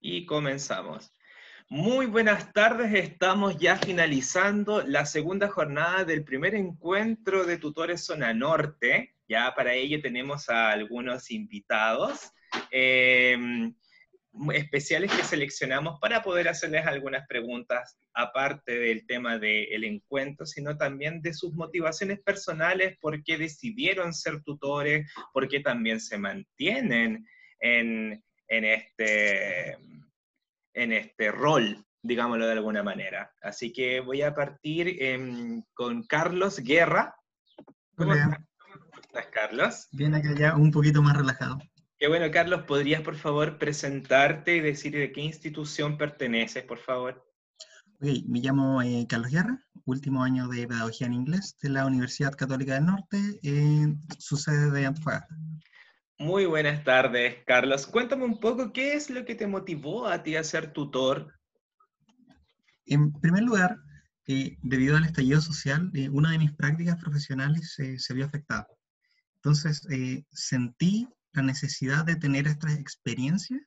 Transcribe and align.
y 0.00 0.24
comenzamos. 0.24 1.12
Muy 1.68 2.06
buenas 2.06 2.54
tardes, 2.54 2.94
estamos 2.94 3.58
ya 3.58 3.76
finalizando 3.76 4.80
la 4.80 5.04
segunda 5.04 5.48
jornada 5.48 6.04
del 6.06 6.24
primer 6.24 6.54
encuentro 6.54 7.44
de 7.44 7.58
tutores 7.58 8.02
Zona 8.02 8.32
Norte. 8.32 9.14
Ya 9.28 9.54
para 9.54 9.74
ello 9.74 10.00
tenemos 10.00 10.48
a 10.48 10.70
algunos 10.70 11.30
invitados 11.30 12.32
em, 12.70 13.74
especiales 14.54 15.12
que 15.12 15.22
seleccionamos 15.22 16.00
para 16.00 16.22
poder 16.22 16.48
hacerles 16.48 16.86
algunas 16.86 17.26
preguntas, 17.26 17.98
aparte 18.14 18.78
del 18.78 19.06
tema 19.06 19.38
del 19.38 19.84
encuentro, 19.84 20.46
sino 20.46 20.78
también 20.78 21.20
de 21.20 21.34
sus 21.34 21.52
motivaciones 21.52 22.20
personales, 22.20 22.96
por 23.02 23.22
qué 23.22 23.36
decidieron 23.36 24.14
ser 24.14 24.42
tutores, 24.42 25.12
por 25.34 25.46
qué 25.46 25.60
también 25.60 26.00
se 26.00 26.16
mantienen 26.16 27.26
en, 27.60 28.22
este, 28.48 29.72
en 30.74 30.92
este 30.92 31.30
rol, 31.30 31.84
digámoslo 32.02 32.46
de 32.46 32.52
alguna 32.52 32.82
manera. 32.82 33.32
Así 33.42 33.72
que 33.72 34.00
voy 34.00 34.22
a 34.22 34.34
partir 34.34 35.02
em, 35.02 35.62
con 35.74 36.04
Carlos 36.04 36.58
Guerra. 36.58 37.14
¿Cómo 37.96 38.14
estás, 38.14 39.26
Carlos? 39.32 39.88
Bien, 39.92 40.14
acá 40.14 40.34
ya 40.34 40.56
un 40.56 40.70
poquito 40.70 41.02
más 41.02 41.16
relajado. 41.16 41.58
Qué 41.98 42.08
bueno, 42.08 42.30
Carlos, 42.32 42.64
¿podrías 42.64 43.00
por 43.02 43.14
favor 43.14 43.58
presentarte 43.58 44.56
y 44.56 44.60
decir 44.60 44.92
de 44.92 45.12
qué 45.12 45.20
institución 45.20 45.96
perteneces, 45.96 46.64
por 46.64 46.78
favor? 46.78 47.24
Ok, 48.00 48.08
me 48.26 48.40
llamo 48.40 48.82
eh, 48.82 49.06
Carlos 49.08 49.30
Guerra, 49.30 49.64
último 49.84 50.24
año 50.24 50.48
de 50.48 50.66
Pedagogía 50.66 51.06
en 51.06 51.12
Inglés 51.12 51.56
de 51.62 51.68
la 51.68 51.86
Universidad 51.86 52.34
Católica 52.34 52.74
del 52.74 52.86
Norte, 52.86 53.38
en 53.44 54.00
su 54.18 54.36
sede 54.36 54.72
de 54.72 54.86
Antofagasta. 54.86 55.32
Muy 56.22 56.46
buenas 56.46 56.84
tardes, 56.84 57.38
Carlos. 57.48 57.84
Cuéntame 57.84 58.24
un 58.24 58.38
poco, 58.38 58.72
¿qué 58.72 58.94
es 58.94 59.10
lo 59.10 59.24
que 59.24 59.34
te 59.34 59.48
motivó 59.48 60.06
a 60.06 60.22
ti 60.22 60.36
a 60.36 60.44
ser 60.44 60.72
tutor? 60.72 61.34
En 62.86 63.10
primer 63.12 63.42
lugar, 63.42 63.76
eh, 64.28 64.56
debido 64.62 64.96
al 64.96 65.04
estallido 65.04 65.40
social, 65.40 65.90
eh, 65.94 66.08
una 66.10 66.30
de 66.30 66.38
mis 66.38 66.52
prácticas 66.52 66.96
profesionales 67.02 67.74
se 67.74 68.14
vio 68.14 68.26
afectada. 68.26 68.68
Entonces, 69.34 69.84
eh, 69.90 70.24
sentí 70.30 71.08
la 71.32 71.42
necesidad 71.42 72.04
de 72.04 72.14
tener 72.14 72.46
esta 72.46 72.72
experiencia 72.72 73.58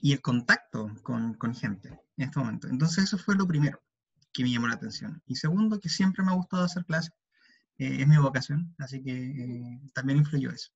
y 0.00 0.12
el 0.12 0.20
contacto 0.20 0.92
con, 1.04 1.34
con, 1.34 1.54
gente 1.54 1.90
en 2.16 2.24
este 2.24 2.40
momento. 2.40 2.66
Entonces, 2.66 3.04
eso 3.04 3.16
fue 3.16 3.36
lo 3.36 3.46
primero 3.46 3.80
que 4.32 4.42
me 4.42 4.50
llamó 4.50 4.66
la 4.66 4.74
atención. 4.74 5.22
Y 5.24 5.36
segundo, 5.36 5.78
que 5.78 5.88
siempre 5.88 6.24
me 6.24 6.32
ha 6.32 6.34
gustado 6.34 6.64
hacer 6.64 6.84
clases. 6.84 7.12
Eh, 7.78 7.98
es 8.00 8.08
mi 8.08 8.16
vocación, 8.16 8.74
así 8.78 9.02
que 9.02 9.12
eh, 9.12 9.80
también 9.94 10.18
influyó 10.18 10.50
eso. 10.50 10.70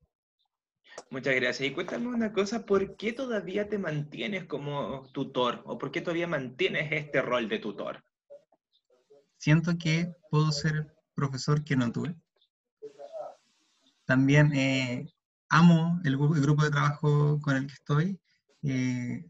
Muchas 1.10 1.34
gracias. 1.34 1.68
Y 1.68 1.72
cuéntame 1.72 2.06
una 2.06 2.32
cosa, 2.32 2.64
¿por 2.64 2.96
qué 2.96 3.12
todavía 3.12 3.68
te 3.68 3.78
mantienes 3.78 4.44
como 4.44 5.08
tutor 5.12 5.62
o 5.64 5.78
por 5.78 5.90
qué 5.90 6.00
todavía 6.00 6.28
mantienes 6.28 6.92
este 6.92 7.20
rol 7.20 7.48
de 7.48 7.58
tutor? 7.58 8.04
Siento 9.38 9.76
que 9.78 10.14
puedo 10.30 10.52
ser 10.52 10.94
profesor 11.14 11.64
que 11.64 11.76
no 11.76 11.90
tuve. 11.90 12.14
También 14.04 14.52
eh, 14.54 15.08
amo 15.48 16.00
el, 16.04 16.16
grupo 16.16 16.62
de 16.62 16.70
trabajo 16.70 17.40
con 17.40 17.56
el 17.56 17.66
que 17.66 17.74
estoy. 17.74 18.20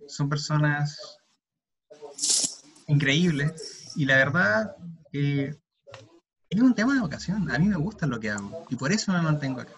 son 0.09 0.29
personas 0.29 1.19
increíbles 2.87 3.93
y 3.97 4.05
la 4.05 4.17
verdad 4.17 4.77
es 6.57 6.63
un 6.63 6.75
tema 6.75 6.95
de 6.95 7.01
vocación. 7.01 7.51
A 7.51 7.59
mí 7.59 7.67
me 7.67 7.77
gusta 7.77 8.07
lo 8.07 8.21
que 8.21 8.31
hago 8.31 8.67
y 8.69 8.77
por 8.77 8.93
eso 8.93 9.13
me 9.13 9.23
mantengo 9.23 9.61
acá. 9.61 9.73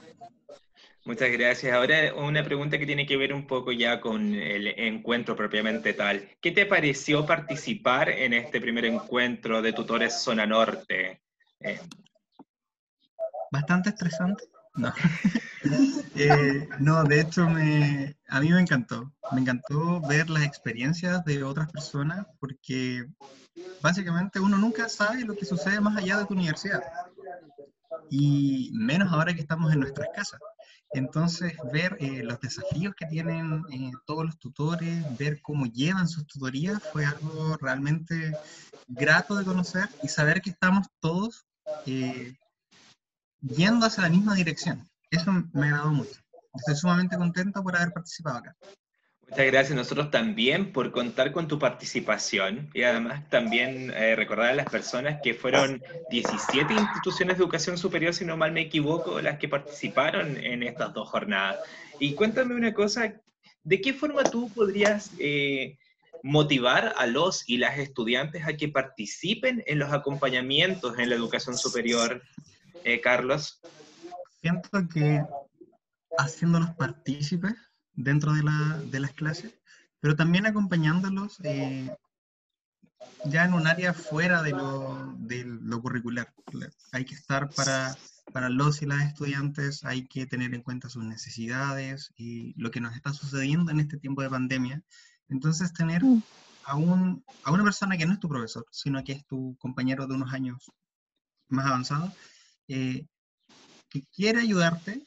Muchas 1.05 1.31
gracias. 1.31 1.75
Ahora 1.75 2.15
una 2.15 2.43
pregunta 2.43 2.79
que 2.79 2.87
tiene 2.87 3.07
que 3.07 3.17
ver 3.17 3.33
un 3.33 3.47
poco 3.47 3.73
ya 3.73 4.01
con 4.01 4.35
el 4.35 4.69
encuentro 4.79 5.37
propiamente 5.37 5.93
tal. 5.93 6.31
¿Qué 6.41 6.51
te 6.51 6.65
pareció 6.65 7.27
participar 7.27 8.09
en 8.09 8.33
este 8.33 8.61
primer 8.61 8.87
encuentro 8.87 9.61
de 9.61 9.73
tutores 9.73 10.15
Zona 10.15 10.47
Norte? 10.47 11.21
Eh, 11.61 11.79
Bastante 13.51 13.91
estresante. 13.91 14.45
No. 14.75 14.93
Eh, 16.17 16.69
no, 16.79 17.03
de 17.05 17.23
hecho 17.23 17.49
me, 17.49 18.15
a 18.29 18.39
mí 18.39 18.51
me 18.51 18.61
encantó. 18.61 19.13
Me 19.33 19.41
encantó 19.41 20.01
ver 20.03 20.29
las 20.29 20.45
experiencias 20.45 21.25
de 21.25 21.43
otras 21.43 21.73
personas 21.73 22.27
porque 22.39 23.07
básicamente 23.85 24.41
uno 24.41 24.57
nunca 24.57 24.89
sabe 24.89 25.27
lo 25.27 25.37
que 25.37 25.45
sucede 25.45 25.79
más 25.79 25.99
allá 25.99 26.17
de 26.17 26.25
tu 26.25 26.33
universidad. 26.33 26.83
Y 28.09 28.71
menos 28.73 29.13
ahora 29.13 29.35
que 29.35 29.43
estamos 29.43 29.71
en 29.75 29.81
nuestras 29.81 30.09
casas. 30.15 30.41
Entonces, 30.93 31.53
ver 31.71 31.95
eh, 32.01 32.23
los 32.23 32.41
desafíos 32.41 32.95
que 32.97 33.05
tienen 33.05 33.63
eh, 33.71 33.91
todos 34.07 34.25
los 34.25 34.39
tutores, 34.39 35.05
ver 35.19 35.43
cómo 35.43 35.67
llevan 35.67 36.09
sus 36.09 36.27
tutorías, 36.27 36.83
fue 36.93 37.05
algo 37.05 37.59
realmente 37.61 38.35
grato 38.87 39.35
de 39.35 39.45
conocer 39.45 39.87
y 40.03 40.09
saber 40.09 40.41
que 40.41 40.51
estamos 40.51 40.87
todos 41.01 41.45
eh, 41.85 42.39
yendo 43.43 43.85
hacia 43.85 44.05
la 44.05 44.09
misma 44.09 44.35
dirección. 44.35 44.89
Eso 45.11 45.31
me 45.53 45.67
agradó 45.67 45.91
mucho. 45.91 46.23
Estoy 46.55 46.77
sumamente 46.77 47.19
contento 47.19 47.63
por 47.63 47.77
haber 47.77 47.93
participado 47.93 48.39
acá. 48.39 48.57
Muchas 49.31 49.47
gracias 49.47 49.77
nosotros 49.77 50.11
también 50.11 50.73
por 50.73 50.93
contar 50.93 51.33
con 51.33 51.49
tu 51.49 51.59
participación 51.59 52.71
y 52.75 52.83
además 52.83 53.29
también 53.31 53.91
eh, 53.91 54.15
recordar 54.15 54.51
a 54.51 54.55
las 54.55 54.71
personas 54.71 55.21
que 55.23 55.35
fueron 55.35 55.83
17 56.11 56.73
instituciones 56.73 57.37
de 57.37 57.43
educación 57.43 57.79
superior, 57.79 58.15
si 58.15 58.25
no 58.25 58.37
mal 58.37 58.53
me 58.53 58.61
equivoco, 58.61 59.21
las 59.21 59.39
que 59.39 59.49
participaron 59.49 60.37
en 60.37 60.63
estas 60.63 60.93
dos 60.93 61.09
jornadas. 61.09 61.59
Y 61.99 62.15
cuéntame 62.15 62.55
una 62.55 62.75
cosa, 62.75 63.15
¿de 63.63 63.81
qué 63.81 63.93
forma 63.95 64.23
tú 64.25 64.51
podrías 64.51 65.11
eh, 65.19 65.79
motivar 66.23 66.95
a 66.97 67.07
los 67.07 67.49
y 67.49 67.57
las 67.57 67.79
estudiantes 67.79 68.47
a 68.47 68.57
que 68.57 68.69
participen 68.69 69.65
en 69.67 69.79
los 69.79 69.93
acompañamientos 69.93 70.99
en 70.99 71.09
la 71.09 71.17
educación 71.17 71.57
superior, 71.57 72.23
eh, 72.85 73.01
Carlos? 73.01 73.61
Siento 74.41 74.69
que 74.93 75.23
haciéndolos 76.19 76.71
partícipes 76.77 77.55
dentro 77.95 78.33
de, 78.33 78.43
la, 78.43 78.81
de 78.91 79.01
las 79.01 79.13
clases, 79.13 79.55
pero 80.01 80.17
también 80.17 80.47
acompañándolos 80.47 81.39
eh, 81.45 81.91
ya 83.27 83.45
en 83.45 83.55
un 83.55 83.67
área 83.67 83.95
fuera 83.95 84.43
de 84.43 84.51
lo, 84.51 85.15
de 85.19 85.45
lo, 85.45 85.81
curricular. 85.81 86.33
Hay 86.93 87.05
que 87.05 87.15
estar 87.15 87.51
para, 87.51 87.97
para 88.33 88.49
los 88.49 88.83
y 88.83 88.87
las 88.87 89.07
estudiantes, 89.07 89.85
hay 89.85 90.07
que 90.07 90.27
tener 90.27 90.55
en 90.55 90.63
cuenta 90.63 90.89
sus 90.89 91.05
necesidades 91.05 92.13
y 92.17 92.55
lo 92.61 92.71
que 92.71 92.81
nos 92.81 92.95
está 92.95 93.13
sucediendo 93.13 93.71
en 93.71 93.81
este 93.81 93.99
tiempo 93.99 94.23
de 94.23 94.31
pandemia. 94.31 94.83
Entonces, 95.29 95.73
tener 95.73 96.05
mm. 96.05 96.23
a, 96.65 96.77
un, 96.77 97.25
a 97.45 97.53
una 97.53 97.65
persona 97.65 97.97
que 97.97 98.07
no 98.07 98.13
es 98.13 98.21
tu 98.21 98.29
profesor, 98.29 98.67
sino 98.71 99.03
que 99.05 99.13
es 99.13 99.27
tu 99.27 99.57
compañero 99.59 100.07
de 100.07 100.15
unos 100.15 100.33
años 100.33 100.71
más 101.49 101.67
avanzados, 101.67 102.13
eh, 102.69 103.07
que 103.89 104.03
quiere 104.15 104.41
ayudarte 104.41 105.07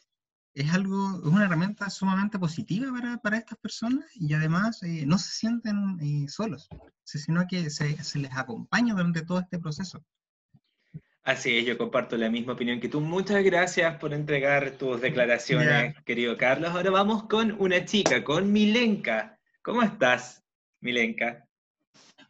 es 0.58 0.74
algo, 0.74 1.20
es 1.20 1.32
una 1.32 1.46
herramienta 1.46 1.88
sumamente 1.92 2.40
positiva 2.40 2.92
para, 2.92 3.18
para 3.18 3.38
estas 3.38 3.60
personas 3.60 4.06
y 4.16 4.34
además 4.34 4.82
eh, 4.82 5.06
no 5.06 5.20
se 5.20 5.32
sienten 5.32 6.00
eh, 6.02 6.28
solos, 6.28 6.68
sino 7.04 7.46
que 7.48 7.70
se, 7.70 8.04
se, 8.04 8.18
les 8.18 8.36
acompaña 8.36 8.96
durante 8.96 9.22
todo 9.22 9.40
este 9.40 9.60
proceso. 9.60 10.04
Así 11.22 11.60
es, 11.60 11.66
yo 11.66 11.78
comparto 11.78 12.18
la 12.18 12.32
misma 12.32 12.54
opinión 12.54 12.80
que 12.80 12.90
tú. 12.90 13.02
Muchas 13.02 13.44
gracias 13.44 14.00
por 14.00 14.14
entregar 14.16 14.72
tus 14.72 15.00
declaraciones, 15.00 15.96
querido 16.06 16.38
Carlos. 16.38 16.72
Ahora 16.72 16.90
vamos 16.90 17.28
con 17.28 17.56
una 17.62 17.86
chica, 17.86 18.24
con 18.24 18.52
Milenka. 18.52 19.38
¿Cómo 19.62 19.84
estás, 19.84 20.44
Milenka? 20.80 21.48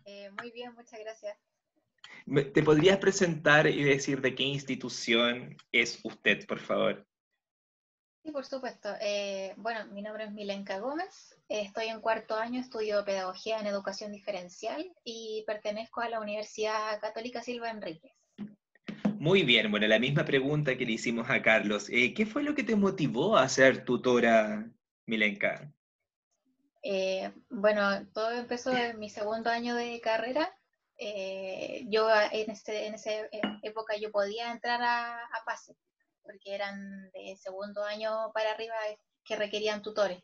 Eh, 0.03 0.29
muy 0.37 0.51
bien, 0.51 0.73
muchas 0.73 0.99
gracias. 0.99 1.37
¿Te 2.53 2.61
podrías 2.61 2.97
presentar 2.97 3.67
y 3.67 3.83
decir 3.83 4.19
de 4.19 4.35
qué 4.35 4.43
institución 4.43 5.55
es 5.71 6.01
usted, 6.03 6.45
por 6.45 6.59
favor? 6.59 7.07
Sí, 8.27 8.33
por 8.33 8.45
supuesto. 8.45 8.89
Eh, 8.99 9.53
bueno, 9.55 9.85
mi 9.93 10.01
nombre 10.01 10.25
es 10.25 10.33
Milenka 10.33 10.79
Gómez, 10.79 11.33
estoy 11.47 11.85
en 11.85 12.01
cuarto 12.01 12.35
año, 12.35 12.59
estudio 12.59 13.05
Pedagogía 13.05 13.57
en 13.57 13.67
Educación 13.67 14.11
Diferencial 14.11 14.85
y 15.05 15.45
pertenezco 15.47 16.01
a 16.01 16.09
la 16.09 16.19
Universidad 16.19 16.99
Católica 16.99 17.41
Silva 17.41 17.69
Enríquez. 17.69 18.11
Muy 19.17 19.43
bien, 19.43 19.71
bueno, 19.71 19.87
la 19.87 19.97
misma 19.97 20.25
pregunta 20.25 20.75
que 20.75 20.85
le 20.85 20.91
hicimos 20.91 21.29
a 21.29 21.41
Carlos. 21.41 21.87
Eh, 21.89 22.13
¿Qué 22.13 22.25
fue 22.25 22.43
lo 22.43 22.53
que 22.53 22.63
te 22.63 22.75
motivó 22.75 23.37
a 23.37 23.47
ser 23.47 23.85
tutora, 23.85 24.69
Milenka? 25.05 25.71
Eh, 26.83 27.31
bueno, 27.49 28.07
todo 28.07 28.31
empezó 28.31 28.75
en 28.75 28.99
mi 28.99 29.09
segundo 29.09 29.49
año 29.49 29.73
de 29.73 30.01
carrera. 30.01 30.53
yo 31.85 32.09
en, 32.33 32.51
este, 32.51 32.87
en 32.87 32.95
esa 32.95 33.11
época 33.63 33.95
yo 33.95 34.11
podía 34.11 34.51
entrar 34.51 34.81
a, 34.81 35.15
a 35.17 35.45
PASE, 35.45 35.77
porque 36.27 36.53
eran 36.53 37.09
de 37.11 37.35
segundo 37.41 37.83
año 37.83 38.31
para 38.33 38.51
arriba 38.51 38.75
que 39.23 39.35
requerían 39.35 39.81
tutores. 39.81 40.21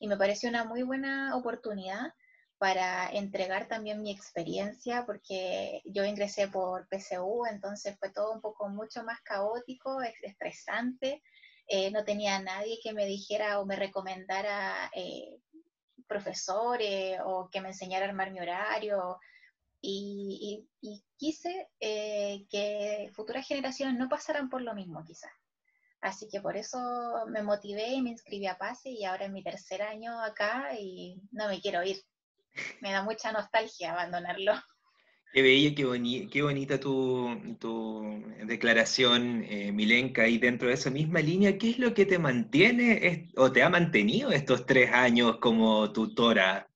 Y 0.00 0.08
me 0.08 0.16
pareció 0.16 0.48
una 0.48 0.64
muy 0.64 0.82
buena 0.82 1.36
oportunidad 1.36 2.12
para 2.58 3.10
entregar 3.10 3.68
también 3.68 4.02
mi 4.02 4.10
experiencia, 4.10 5.04
porque 5.06 5.82
yo 5.84 6.04
ingresé 6.04 6.48
por 6.48 6.88
PSU, 6.88 7.44
entonces 7.46 7.96
fue 7.98 8.10
todo 8.10 8.32
un 8.32 8.40
poco 8.40 8.68
mucho 8.68 9.04
más 9.04 9.20
caótico, 9.20 10.00
estresante. 10.22 11.22
Eh, 11.66 11.90
no 11.90 12.04
tenía 12.04 12.40
nadie 12.40 12.78
que 12.82 12.92
me 12.92 13.06
dijera 13.06 13.60
o 13.60 13.66
me 13.66 13.76
recomendara 13.76 14.90
eh, 14.94 15.40
profesores 16.06 17.18
o 17.24 17.48
que 17.50 17.60
me 17.60 17.68
enseñara 17.68 18.06
a 18.06 18.08
armar 18.08 18.32
mi 18.32 18.40
horario. 18.40 19.18
Y, 19.86 20.66
quise 21.18 21.68
eh, 21.78 22.46
que 22.48 23.10
futuras 23.14 23.46
generaciones 23.46 23.98
no 23.98 24.08
pasaran 24.08 24.48
por 24.48 24.62
lo 24.62 24.74
mismo, 24.74 25.04
quizás. 25.04 25.30
Así 26.00 26.28
que 26.30 26.40
por 26.40 26.56
eso 26.56 26.78
me 27.28 27.42
motivé 27.42 27.88
y 27.88 28.02
me 28.02 28.10
inscribí 28.10 28.46
a 28.46 28.56
PASE 28.56 28.90
y 28.90 29.04
ahora 29.04 29.26
es 29.26 29.32
mi 29.32 29.42
tercer 29.42 29.82
año 29.82 30.20
acá 30.20 30.70
y 30.78 31.20
no 31.32 31.48
me 31.48 31.60
quiero 31.60 31.82
ir. 31.82 31.96
Me 32.80 32.92
da 32.92 33.02
mucha 33.02 33.32
nostalgia 33.32 33.92
abandonarlo. 33.92 34.52
Qué 35.32 35.42
bella, 35.42 35.74
qué, 35.74 36.28
qué 36.30 36.42
bonita 36.42 36.78
tu, 36.78 37.28
declaración, 38.46 39.44
eh, 39.48 39.72
Milenka, 39.72 40.28
y 40.28 40.38
dentro 40.38 40.68
de 40.68 40.74
esa 40.74 40.90
misma 40.90 41.18
línea, 41.18 41.58
¿qué 41.58 41.70
es 41.70 41.80
lo 41.80 41.92
que 41.92 42.06
te 42.06 42.20
mantiene 42.20 43.32
o 43.36 43.50
te 43.50 43.64
ha 43.64 43.68
mantenido 43.68 44.30
estos 44.30 44.64
tres 44.64 44.92
años 44.92 45.38
como 45.38 45.92
tutora? 45.92 46.70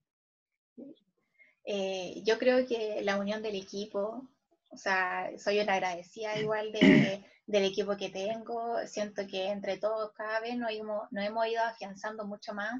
Eh, 1.70 2.22
yo 2.24 2.38
creo 2.38 2.66
que 2.66 3.02
la 3.02 3.18
unión 3.18 3.42
del 3.42 3.54
equipo, 3.54 4.26
o 4.70 4.76
sea, 4.78 5.30
soy 5.36 5.60
una 5.60 5.74
agradecida 5.74 6.38
igual 6.38 6.72
del 7.46 7.64
equipo 7.64 7.94
que 7.94 8.08
tengo, 8.08 8.78
siento 8.86 9.26
que 9.26 9.48
entre 9.48 9.76
todos 9.76 10.10
cada 10.14 10.40
vez 10.40 10.56
nos 10.56 10.70
hemos 10.70 11.46
ido 11.46 11.62
afianzando 11.62 12.24
mucho 12.24 12.54
más. 12.54 12.72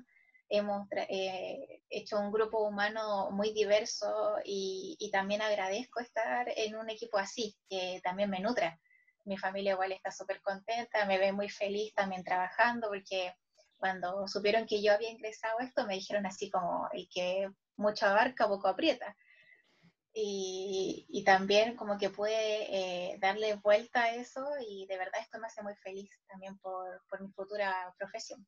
Hemos 0.49 0.89
eh, 1.11 1.83
hecho 1.91 2.19
un 2.19 2.33
grupo 2.33 2.67
humano 2.67 3.31
muy 3.31 3.53
diverso 3.53 4.37
y, 4.43 4.97
también 5.13 5.43
agradezco 5.43 6.01
estar 6.01 6.47
en 6.57 6.75
un 6.75 6.89
equipo 6.89 7.19
así, 7.19 7.55
que 7.69 8.01
también 8.03 8.31
me 8.31 8.41
nutra. 8.41 8.81
Mi 9.27 9.37
familia 9.37 9.73
igual 9.73 9.93
está 9.93 10.11
súper 10.11 10.41
contenta, 10.41 11.05
me 11.05 11.19
ve 11.19 11.33
muy 11.33 11.51
feliz 11.51 11.93
también 11.93 12.25
trabajando, 12.25 12.89
porque 12.89 13.35
cuando 13.79 14.27
supieron 14.29 14.67
que 14.67 14.83
yo 14.83 14.93
había 14.93 15.11
ingresado 15.11 15.59
a 15.59 15.65
esto, 15.65 15.87
me 15.87 15.95
dijeron 15.95 16.27
así 16.27 16.51
como, 16.51 16.89
el 16.93 17.09
que 17.13 17.49
mucho 17.77 18.07
abarca, 18.07 18.49
poco 18.49 18.69
aprieta. 18.69 19.17
Y, 20.13 21.23
también 21.25 21.77
como 21.77 21.99
que 21.99 22.09
puede 22.11 23.13
eh, 23.13 23.19
darle 23.21 23.57
vuelta 23.57 24.05
a 24.05 24.15
eso 24.15 24.45
y 24.67 24.87
de 24.87 24.97
verdad 24.97 25.21
esto 25.21 25.39
me 25.39 25.47
hace 25.47 25.63
muy 25.63 25.75
feliz 25.77 26.11
también 26.27 26.57
por, 26.59 27.03
por 27.11 27.21
mi 27.21 27.31
futura 27.33 27.95
profesión. 27.99 28.47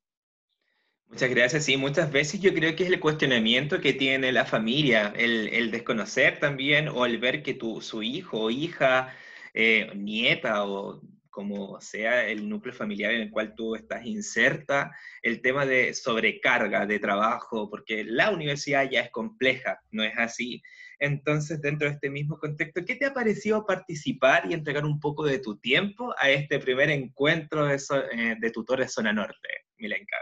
Muchas 1.10 1.30
gracias. 1.30 1.64
Sí, 1.64 1.76
muchas 1.76 2.10
veces 2.12 2.40
yo 2.40 2.54
creo 2.54 2.76
que 2.76 2.84
es 2.84 2.88
el 2.88 3.00
cuestionamiento 3.00 3.80
que 3.80 3.92
tiene 3.92 4.30
la 4.30 4.44
familia, 4.46 5.12
el, 5.16 5.70
desconocer 5.70 6.38
también 6.38 6.88
o 6.88 7.04
el 7.04 7.18
ver 7.18 7.42
que 7.42 7.54
tu, 7.54 7.80
su 7.80 8.02
hijo 8.02 8.42
o 8.42 8.50
hija, 8.50 9.12
eh, 9.52 9.92
nieta 9.96 10.64
o 10.64 11.02
como 11.30 11.80
sea 11.80 12.26
el 12.26 12.48
núcleo 12.48 12.74
familiar 12.74 13.12
en 13.12 13.22
el 13.22 13.30
cual 13.30 13.54
tú 13.54 13.74
estás 13.74 14.04
inserta, 14.04 14.90
el 15.22 15.40
tema 15.40 15.64
de 15.64 15.94
sobrecarga 15.94 16.86
de 16.86 16.98
trabajo, 16.98 17.70
porque 17.70 18.04
la 18.04 18.30
universidad 18.30 18.88
ya 18.90 19.00
es 19.00 19.10
compleja, 19.10 19.80
no 19.90 20.02
es 20.02 20.12
así. 20.18 20.62
Entonces, 20.98 21.62
dentro 21.62 21.88
de 21.88 21.94
este 21.94 22.10
mismo 22.10 22.38
contexto, 22.38 22.84
¿qué 22.84 22.94
te 22.94 23.06
ha 23.06 23.14
parecido 23.14 23.64
participar 23.64 24.50
y 24.50 24.54
entregar 24.54 24.84
un 24.84 25.00
poco 25.00 25.24
de 25.24 25.38
tu 25.38 25.58
tiempo 25.58 26.14
a 26.18 26.28
este 26.28 26.58
primer 26.58 26.90
encuentro 26.90 27.66
de, 27.66 27.76
eh, 28.12 28.36
de 28.38 28.50
tutores 28.50 28.92
Zona 28.92 29.12
Norte, 29.12 29.48
Milenka? 29.78 30.16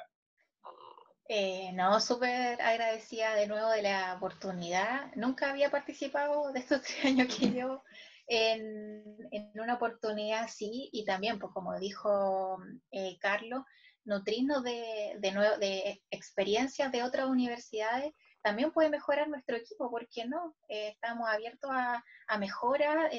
Eh, 1.30 1.72
no, 1.74 2.00
súper 2.00 2.60
agradecida 2.62 3.34
de 3.34 3.46
nuevo 3.46 3.68
de 3.70 3.82
la 3.82 4.14
oportunidad. 4.14 5.14
Nunca 5.14 5.50
había 5.50 5.70
participado 5.70 6.52
de 6.52 6.60
estos 6.60 6.80
tres 6.82 7.04
años 7.04 7.36
que 7.36 7.52
yo 7.52 7.82
en, 8.28 9.50
una 9.54 9.74
oportunidad 9.74 10.44
así 10.44 10.88
y 10.92 11.04
también, 11.04 11.38
pues 11.38 11.52
como 11.52 11.78
dijo 11.78 12.58
eh, 12.90 13.18
Carlos, 13.18 13.62
nutrirnos 14.04 14.62
de, 14.62 15.16
de, 15.18 15.32
nuevo, 15.32 15.56
de 15.58 16.02
experiencias 16.10 16.92
de 16.92 17.02
otras 17.02 17.26
universidades 17.26 18.14
también 18.42 18.70
puede 18.70 18.88
mejorar 18.88 19.28
nuestro 19.28 19.56
equipo, 19.56 19.90
¿por 19.90 20.08
qué 20.08 20.24
no? 20.26 20.54
Eh, 20.68 20.90
estamos 20.90 21.28
abiertos 21.28 21.70
a, 21.72 22.02
a 22.28 22.38
mejora 22.38 23.10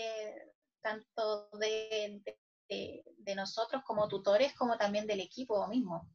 tanto 0.82 1.50
de, 1.60 2.22
de 2.70 3.36
nosotros 3.36 3.84
como 3.86 4.08
tutores 4.08 4.56
como 4.56 4.78
también 4.78 5.06
del 5.06 5.20
equipo 5.20 5.68
mismo. 5.68 6.08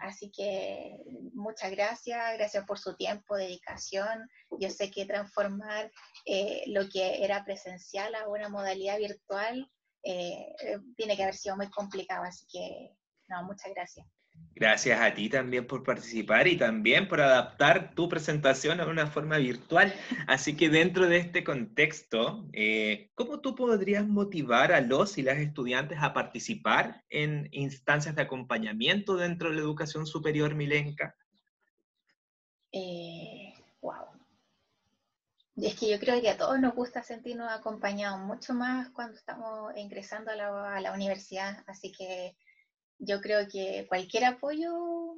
Así 0.00 0.30
que 0.30 0.96
muchas 1.34 1.70
gracias, 1.70 2.34
gracias 2.34 2.64
por 2.64 2.78
su 2.78 2.96
tiempo, 2.96 3.36
dedicación. 3.36 4.28
Yo 4.58 4.70
sé 4.70 4.90
que 4.90 5.04
transformar 5.04 5.92
eh, 6.24 6.64
lo 6.68 6.88
que 6.88 7.22
era 7.22 7.44
presencial 7.44 8.14
a 8.14 8.28
una 8.28 8.48
modalidad 8.48 8.98
virtual 8.98 9.70
eh, 10.02 10.54
eh, 10.62 10.78
tiene 10.96 11.16
que 11.16 11.22
haber 11.22 11.34
sido 11.34 11.56
muy 11.56 11.70
complicado, 11.70 12.24
así 12.24 12.46
que 12.50 12.96
no, 13.28 13.44
muchas 13.44 13.72
gracias. 13.74 14.06
Gracias 14.60 15.00
a 15.00 15.14
ti 15.14 15.30
también 15.30 15.66
por 15.66 15.82
participar 15.82 16.46
y 16.46 16.58
también 16.58 17.08
por 17.08 17.22
adaptar 17.22 17.94
tu 17.94 18.10
presentación 18.10 18.78
a 18.78 18.86
una 18.86 19.06
forma 19.06 19.38
virtual. 19.38 19.94
Así 20.26 20.54
que 20.54 20.68
dentro 20.68 21.06
de 21.06 21.16
este 21.16 21.42
contexto, 21.42 22.46
eh, 22.52 23.10
¿cómo 23.14 23.40
tú 23.40 23.54
podrías 23.54 24.06
motivar 24.06 24.72
a 24.72 24.82
los 24.82 25.16
y 25.16 25.22
las 25.22 25.38
estudiantes 25.38 25.96
a 26.02 26.12
participar 26.12 27.02
en 27.08 27.48
instancias 27.52 28.14
de 28.14 28.20
acompañamiento 28.20 29.16
dentro 29.16 29.48
de 29.48 29.54
la 29.54 29.62
educación 29.62 30.06
superior 30.06 30.54
milenca? 30.54 31.16
Eh, 32.70 33.54
wow. 33.80 34.08
Es 35.56 35.74
que 35.74 35.90
yo 35.90 35.98
creo 35.98 36.20
que 36.20 36.28
a 36.28 36.36
todos 36.36 36.60
nos 36.60 36.74
gusta 36.74 37.02
sentirnos 37.02 37.50
acompañados, 37.50 38.20
mucho 38.20 38.52
más 38.52 38.90
cuando 38.90 39.16
estamos 39.16 39.72
ingresando 39.74 40.32
a 40.32 40.36
la, 40.36 40.76
a 40.76 40.80
la 40.82 40.92
universidad. 40.92 41.64
Así 41.66 41.90
que 41.92 42.36
yo 43.00 43.20
creo 43.20 43.48
que 43.48 43.86
cualquier 43.88 44.26
apoyo, 44.26 45.16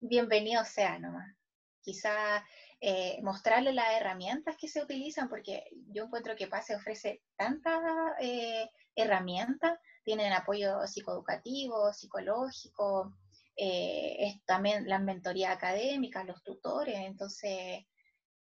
bienvenido 0.00 0.64
sea 0.64 0.98
nomás. 0.98 1.32
Quizá 1.80 2.44
eh, 2.80 3.20
mostrarle 3.22 3.72
las 3.72 3.92
herramientas 3.92 4.56
que 4.58 4.68
se 4.68 4.82
utilizan, 4.82 5.28
porque 5.28 5.64
yo 5.92 6.04
encuentro 6.04 6.34
que 6.34 6.48
PASE 6.48 6.74
ofrece 6.74 7.22
tantas 7.36 7.80
eh, 8.20 8.68
herramientas, 8.96 9.78
tienen 10.02 10.32
apoyo 10.32 10.86
psicoeducativo, 10.86 11.92
psicológico, 11.92 13.14
eh, 13.56 14.16
es 14.18 14.44
también 14.44 14.88
la 14.88 14.98
mentoría 14.98 15.52
académica, 15.52 16.24
los 16.24 16.42
tutores, 16.42 16.96
entonces, 16.96 17.84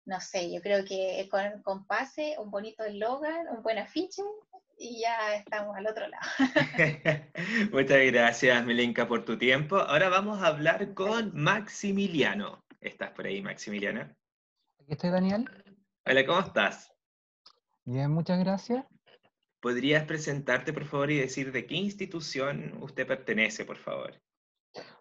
no 0.05 0.21
sé, 0.21 0.51
yo 0.51 0.61
creo 0.61 0.85
que 0.85 1.27
con, 1.31 1.63
con 1.63 1.87
PASE, 1.87 2.35
un 2.37 2.51
bonito 2.51 2.83
eslogan, 2.83 3.47
un 3.47 3.63
buen 3.63 3.79
afiche, 3.79 4.21
y 4.77 5.01
ya 5.01 5.35
estamos 5.35 5.75
al 5.75 5.87
otro 5.87 6.07
lado. 6.07 6.23
Muchas 7.71 7.99
gracias, 8.11 8.65
Melenka, 8.65 9.07
por 9.07 9.25
tu 9.25 9.37
tiempo. 9.37 9.77
Ahora 9.77 10.09
vamos 10.09 10.41
a 10.41 10.47
hablar 10.47 10.93
con 10.93 11.31
Maximiliano. 11.33 12.63
¿Estás 12.81 13.11
por 13.11 13.25
ahí, 13.25 13.41
Maximiliano? 13.41 14.01
Aquí 14.01 14.91
estoy, 14.91 15.09
Daniel. 15.09 15.49
Hola, 16.05 16.25
¿cómo 16.25 16.39
estás? 16.39 16.91
Bien, 17.85 18.11
muchas 18.11 18.39
gracias. 18.39 18.85
¿Podrías 19.59 20.03
presentarte, 20.05 20.73
por 20.73 20.85
favor, 20.85 21.09
y 21.09 21.17
decir 21.17 21.51
de 21.51 21.65
qué 21.65 21.75
institución 21.75 22.77
usted 22.81 23.07
pertenece, 23.07 23.65
por 23.65 23.77
favor? 23.77 24.13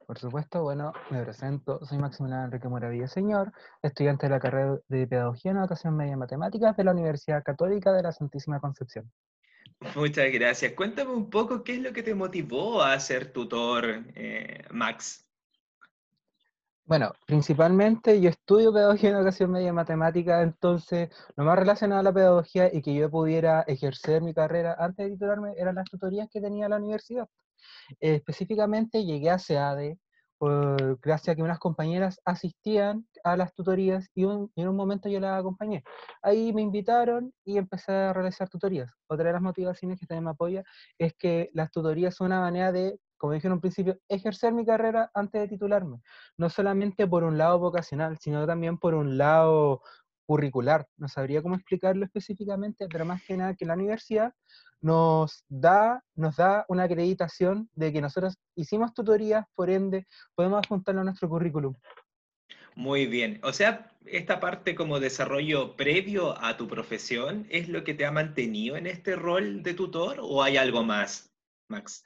Por 0.06 0.18
supuesto, 0.18 0.62
bueno, 0.62 0.92
me 1.10 1.22
presento, 1.22 1.84
soy 1.84 1.98
Maximiliano 1.98 2.44
Enrique 2.44 2.68
Moravilla 2.68 3.08
Señor, 3.08 3.52
estudiante 3.82 4.26
de 4.26 4.30
la 4.30 4.40
carrera 4.40 4.78
de 4.88 5.06
Pedagogía 5.06 5.50
en 5.50 5.58
Educación 5.58 5.96
Media 5.96 6.12
y 6.12 6.16
Matemáticas 6.16 6.76
de 6.76 6.84
la 6.84 6.92
Universidad 6.92 7.42
Católica 7.42 7.92
de 7.92 8.02
la 8.02 8.12
Santísima 8.12 8.60
Concepción. 8.60 9.10
Muchas 9.94 10.32
gracias. 10.32 10.72
Cuéntame 10.72 11.12
un 11.12 11.30
poco 11.30 11.62
qué 11.62 11.74
es 11.74 11.80
lo 11.80 11.92
que 11.92 12.02
te 12.02 12.14
motivó 12.14 12.82
a 12.82 12.98
ser 12.98 13.32
tutor, 13.32 14.04
eh, 14.14 14.64
Max. 14.70 15.24
Bueno, 16.86 17.12
principalmente 17.26 18.20
yo 18.20 18.28
estudio 18.28 18.72
pedagogía 18.72 19.08
en 19.10 19.16
educación 19.16 19.50
media 19.50 19.68
y 19.68 19.72
matemática, 19.72 20.42
entonces 20.42 21.08
lo 21.34 21.44
más 21.44 21.58
relacionado 21.58 22.00
a 22.00 22.04
la 22.04 22.12
pedagogía 22.12 22.68
y 22.70 22.82
que 22.82 22.94
yo 22.94 23.10
pudiera 23.10 23.62
ejercer 23.62 24.20
mi 24.20 24.34
carrera 24.34 24.76
antes 24.78 25.06
de 25.06 25.12
titularme 25.12 25.54
eran 25.56 25.76
las 25.76 25.88
tutorías 25.88 26.28
que 26.30 26.42
tenía 26.42 26.68
la 26.68 26.76
universidad. 26.76 27.26
específicamente 28.00 29.04
llegué 29.04 29.30
a 29.30 29.38
SEADE 29.38 29.98
gracias 30.40 31.28
a 31.32 31.36
que 31.36 31.42
unas 31.42 31.58
compañeras 31.58 32.20
asistían 32.24 33.06
a 33.22 33.36
las 33.36 33.54
tutorías 33.54 34.08
y, 34.14 34.24
en 34.24 34.68
un 34.68 34.76
momento 34.76 35.08
yo 35.08 35.20
las 35.20 35.40
acompañé. 35.40 35.82
Ahí 36.22 36.52
me 36.52 36.62
invitaron 36.62 37.32
y 37.44 37.58
empecé 37.58 37.92
a 37.92 38.12
realizar 38.12 38.48
tutorías. 38.48 38.92
Otra 39.06 39.26
de 39.26 39.32
las 39.32 39.42
motivaciones 39.42 39.98
que 39.98 40.06
también 40.06 40.24
me 40.24 40.30
apoya 40.30 40.62
es 40.98 41.14
que 41.14 41.50
las 41.54 41.70
tutorías 41.70 42.14
son 42.14 42.28
una 42.28 42.40
manera 42.40 42.72
de, 42.72 42.98
como 43.16 43.32
dije 43.32 43.46
en 43.46 43.54
un 43.54 43.60
principio, 43.60 43.98
ejercer 44.08 44.52
mi 44.52 44.66
carrera 44.66 45.10
antes 45.14 45.40
de 45.40 45.48
titularme. 45.48 46.00
No 46.36 46.50
solamente 46.50 47.06
por 47.06 47.24
un 47.24 47.38
lado 47.38 47.58
vocacional, 47.58 48.18
sino 48.18 48.46
también 48.46 48.78
por 48.78 48.94
un 48.94 49.16
lado 49.16 49.82
curricular. 50.26 50.86
No 50.96 51.08
sabría 51.08 51.42
cómo 51.42 51.54
explicarlo 51.54 52.04
específicamente, 52.04 52.86
pero 52.90 53.04
más 53.04 53.22
que 53.22 53.36
nada 53.36 53.54
que 53.54 53.66
la 53.66 53.74
universidad 53.74 54.34
nos 54.80 55.44
da, 55.48 56.04
nos 56.14 56.36
da 56.36 56.64
una 56.68 56.84
acreditación 56.84 57.70
de 57.74 57.92
que 57.92 58.00
nosotros 58.00 58.36
hicimos 58.54 58.92
tutorías, 58.92 59.46
por 59.54 59.70
ende 59.70 60.06
podemos 60.34 60.58
apuntarlo 60.58 61.00
a 61.00 61.04
nuestro 61.04 61.28
currículum. 61.28 61.74
Muy 62.76 63.06
bien. 63.06 63.40
O 63.42 63.52
sea, 63.52 63.90
esta 64.04 64.40
parte 64.40 64.74
como 64.74 65.00
desarrollo 65.00 65.76
previo 65.76 66.36
a 66.42 66.56
tu 66.56 66.66
profesión 66.66 67.46
es 67.48 67.68
lo 67.68 67.84
que 67.84 67.94
te 67.94 68.04
ha 68.04 68.10
mantenido 68.10 68.76
en 68.76 68.86
este 68.86 69.16
rol 69.16 69.62
de 69.62 69.74
tutor 69.74 70.18
o 70.20 70.42
hay 70.42 70.56
algo 70.56 70.82
más, 70.82 71.32
Max? 71.68 72.04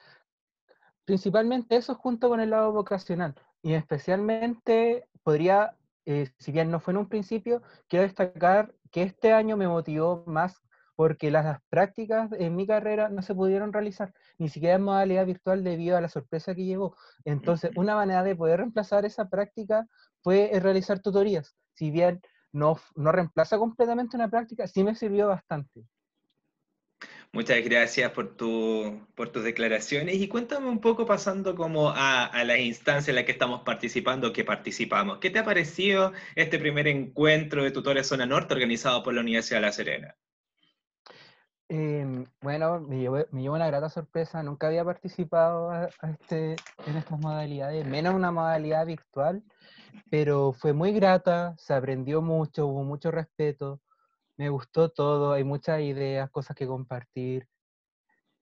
Principalmente 1.04 1.76
eso 1.76 1.94
junto 1.94 2.28
con 2.28 2.40
el 2.40 2.50
lado 2.50 2.72
vocacional 2.72 3.34
y 3.62 3.72
especialmente 3.72 5.08
podría 5.22 5.74
eh, 6.10 6.32
si 6.38 6.52
bien 6.52 6.70
no 6.70 6.80
fue 6.80 6.92
en 6.92 6.98
un 6.98 7.08
principio, 7.08 7.60
quiero 7.86 8.04
destacar 8.04 8.74
que 8.90 9.02
este 9.02 9.34
año 9.34 9.58
me 9.58 9.68
motivó 9.68 10.24
más 10.26 10.62
porque 10.96 11.30
las 11.30 11.60
prácticas 11.68 12.30
en 12.32 12.56
mi 12.56 12.66
carrera 12.66 13.10
no 13.10 13.20
se 13.20 13.34
pudieron 13.34 13.74
realizar, 13.74 14.14
ni 14.38 14.48
siquiera 14.48 14.76
en 14.76 14.84
modalidad 14.84 15.26
virtual 15.26 15.62
debido 15.62 15.98
a 15.98 16.00
la 16.00 16.08
sorpresa 16.08 16.54
que 16.54 16.64
llevó. 16.64 16.96
Entonces, 17.26 17.72
una 17.76 17.94
manera 17.94 18.22
de 18.22 18.34
poder 18.34 18.60
reemplazar 18.60 19.04
esa 19.04 19.28
práctica 19.28 19.86
fue 20.22 20.50
realizar 20.62 21.00
tutorías. 21.00 21.54
Si 21.74 21.90
bien 21.90 22.22
no, 22.52 22.78
no 22.96 23.12
reemplaza 23.12 23.58
completamente 23.58 24.16
una 24.16 24.30
práctica, 24.30 24.66
sí 24.66 24.82
me 24.84 24.94
sirvió 24.94 25.28
bastante. 25.28 25.84
Muchas 27.32 27.62
gracias 27.62 28.10
por, 28.12 28.36
tu, 28.36 29.06
por 29.14 29.30
tus 29.30 29.44
declaraciones 29.44 30.16
y 30.16 30.28
cuéntame 30.28 30.68
un 30.68 30.80
poco 30.80 31.04
pasando 31.04 31.54
como 31.54 31.90
a, 31.90 32.24
a 32.24 32.44
las 32.44 32.58
instancias 32.58 33.10
en 33.10 33.16
las 33.16 33.24
que 33.24 33.32
estamos 33.32 33.62
participando, 33.62 34.32
que 34.32 34.44
participamos. 34.44 35.18
¿Qué 35.18 35.28
te 35.28 35.38
ha 35.38 35.44
parecido 35.44 36.12
este 36.34 36.58
primer 36.58 36.88
encuentro 36.88 37.62
de 37.62 37.70
tutores 37.70 38.06
Zona 38.06 38.24
Norte 38.24 38.54
organizado 38.54 39.02
por 39.02 39.12
la 39.12 39.20
Universidad 39.20 39.58
de 39.58 39.66
La 39.66 39.72
Serena? 39.72 40.16
Em, 41.68 42.24
bueno, 42.40 42.80
me 42.80 42.98
llevó, 42.98 43.18
me 43.30 43.50
una 43.50 43.66
grata 43.66 43.90
sorpresa. 43.90 44.42
Nunca 44.42 44.68
había 44.68 44.84
participado 44.84 45.70
este, 46.02 46.56
en 46.86 46.96
estas 46.96 47.20
modalidades, 47.20 47.86
menos 47.86 48.14
una 48.14 48.32
modalidad 48.32 48.86
virtual, 48.86 49.42
pero 50.10 50.54
fue 50.54 50.72
muy 50.72 50.92
grata, 50.92 51.54
se 51.58 51.74
aprendió 51.74 52.22
mucho, 52.22 52.66
hubo 52.66 52.84
mucho 52.84 53.10
respeto 53.10 53.82
me 54.38 54.48
gustó 54.50 54.88
todo, 54.90 55.32
hay 55.32 55.44
muchas 55.44 55.80
ideas, 55.80 56.30
cosas 56.30 56.56
que 56.56 56.66
compartir. 56.66 57.48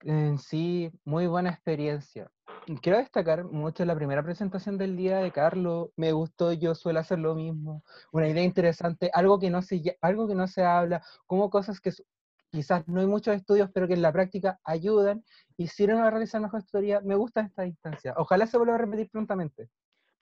En 0.03 0.38
sí, 0.38 0.93
muy 1.05 1.26
buena 1.26 1.50
experiencia. 1.50 2.31
Quiero 2.83 2.99
destacar 2.99 3.45
mucho 3.45 3.85
la 3.85 3.95
primera 3.95 4.23
presentación 4.23 4.76
del 4.76 4.97
día 4.97 5.19
de 5.19 5.33
Carlos. 5.33 5.88
Me 5.97 6.12
gustó, 6.12 6.53
yo 6.53 6.75
suelo 6.75 7.00
hacer 7.00 7.19
lo 7.19 7.35
mismo. 7.35 7.83
Una 8.12 8.29
idea 8.29 8.45
interesante, 8.45 9.11
algo 9.15 9.38
que 9.38 9.50
no 9.50 9.62
se, 9.62 9.99
algo 10.03 10.29
que 10.29 10.35
no 10.35 10.47
se 10.49 10.65
habla, 10.65 11.03
como 11.26 11.49
cosas 11.49 11.81
que 11.81 11.93
quizás 12.50 12.87
no 12.88 13.00
hay 13.00 13.07
muchos 13.07 13.35
estudios, 13.35 13.71
pero 13.73 13.88
que 13.88 13.95
en 13.95 14.03
la 14.03 14.12
práctica 14.12 14.61
ayudan 14.65 15.25
y 15.57 15.69
sirven 15.69 15.99
a 15.99 16.11
realizar 16.11 16.43
mejor 16.43 16.61
historia. 16.61 17.00
Me 17.00 17.15
gusta 17.15 17.41
esta 17.41 17.67
instancia. 17.67 18.15
Ojalá 18.19 18.47
se 18.47 18.59
vuelva 18.59 18.75
a 18.75 18.79
repetir 18.79 19.09
prontamente. 19.11 19.71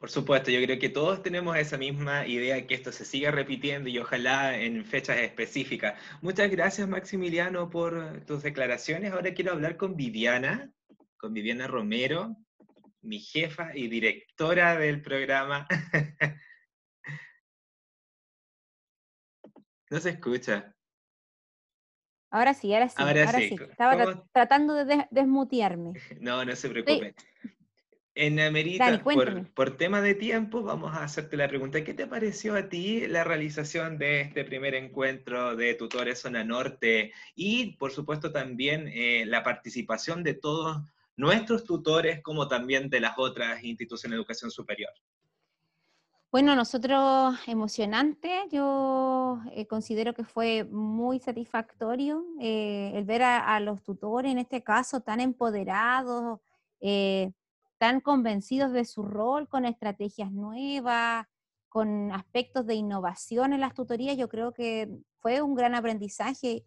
Por 0.04 0.11
supuesto, 0.11 0.50
yo 0.50 0.61
creo 0.61 0.78
que 0.78 0.90
todos 0.90 1.23
tenemos 1.23 1.56
esa 1.56 1.78
misma 1.78 2.26
idea 2.26 2.66
que 2.66 2.75
esto 2.75 2.92
se 2.92 3.06
siga 3.06 3.30
repitiendo 3.30 3.88
y 3.88 3.99
ojalá 3.99 4.54
en 4.54 4.84
fechas 4.84 5.16
específicas. 5.16 5.99
Muchas 6.20 6.50
gracias 6.50 6.87
Maximiliano 6.87 7.70
por 7.70 8.23
tus 8.26 8.42
declaraciones. 8.42 9.14
Ahora 9.14 9.32
quiero 9.32 9.52
hablar 9.52 9.78
con 9.78 9.96
Viviana, 9.96 10.70
con 11.16 11.32
Viviana 11.32 11.68
Romero, 11.68 12.37
mi 13.00 13.18
jefa 13.18 13.75
y 13.75 13.88
directora 13.88 14.76
del 14.76 15.00
programa. 15.00 15.66
no 19.88 20.00
se 20.00 20.11
escucha. 20.11 20.75
Ahora 22.30 22.52
sí, 22.52 22.75
ahora 22.75 22.88
sí. 22.88 22.94
Ahora, 22.99 23.32
sí. 23.38 23.56
Estaba 23.70 24.26
tratando 24.32 24.84
de 24.84 25.06
desmutearme. 25.11 25.92
No, 26.20 26.44
no 26.44 26.54
se 26.54 26.68
preocupe. 26.68 27.14
En 28.16 28.38
Amerita, 28.38 29.02
por, 29.54 29.76
tema 29.76 30.00
de 30.00 30.14
tiempo, 30.14 30.62
vamos 30.62 30.94
a 30.94 31.02
hacerte 31.02 31.37
la 31.37 31.49
pregunta. 31.49 31.83
¿Qué 31.83 31.94
te 31.94 32.06
pareció 32.06 32.54
a 32.54 32.68
ti 32.68 33.09
la 33.09 33.25
realización 33.25 33.99
de 33.99 34.21
este 34.21 34.44
primer 34.44 34.76
encuentro 34.76 35.56
de 35.56 35.75
tutores 35.75 36.21
zona 36.21 36.44
norte 36.44 37.12
y, 37.35 37.73
por 37.73 37.90
supuesto, 37.90 38.30
también 38.30 38.87
eh, 38.87 39.25
la 39.26 39.42
participación 39.42 40.23
de 40.23 40.35
todos 40.35 40.76
nuestros 41.16 41.64
tutores, 41.64 42.23
como 42.23 42.47
también 42.47 42.88
de 42.88 43.00
las 43.00 43.14
otras 43.18 43.64
instituciones 43.64 44.12
de 44.12 44.21
educación 44.21 44.52
superior? 44.52 44.92
Bueno, 46.30 46.54
nosotros 46.54 47.37
emocionante, 47.49 48.30
yo 48.52 49.40
eh, 49.56 49.66
considero 49.66 50.14
que 50.14 50.23
fue 50.23 50.62
muy 50.62 51.18
satisfactorio 51.18 52.25
eh, 52.40 52.92
el 52.94 53.04
ver 53.04 53.23
a, 53.25 53.59
los 53.59 53.83
tutores, 53.83 54.30
en 54.30 54.38
este 54.38 54.62
caso, 54.62 55.00
tan 55.00 55.21
empoderados 55.21 56.38
están 57.75 58.00
convencidos 58.00 58.73
de 58.73 58.85
su 58.85 59.02
rol 59.02 59.49
con 59.49 59.64
estrategias 59.64 60.31
nuevas, 60.31 61.26
con 61.69 62.12
aspectos 62.12 62.66
de 62.66 62.75
innovación 62.76 63.52
en 63.52 63.61
las 63.61 63.75
tutorías, 63.75 64.16
yo 64.16 64.28
creo 64.28 64.52
que 64.52 64.88
fue 65.19 65.43
un 65.43 65.57
gran 65.57 65.75
aprendizaje 65.75 66.64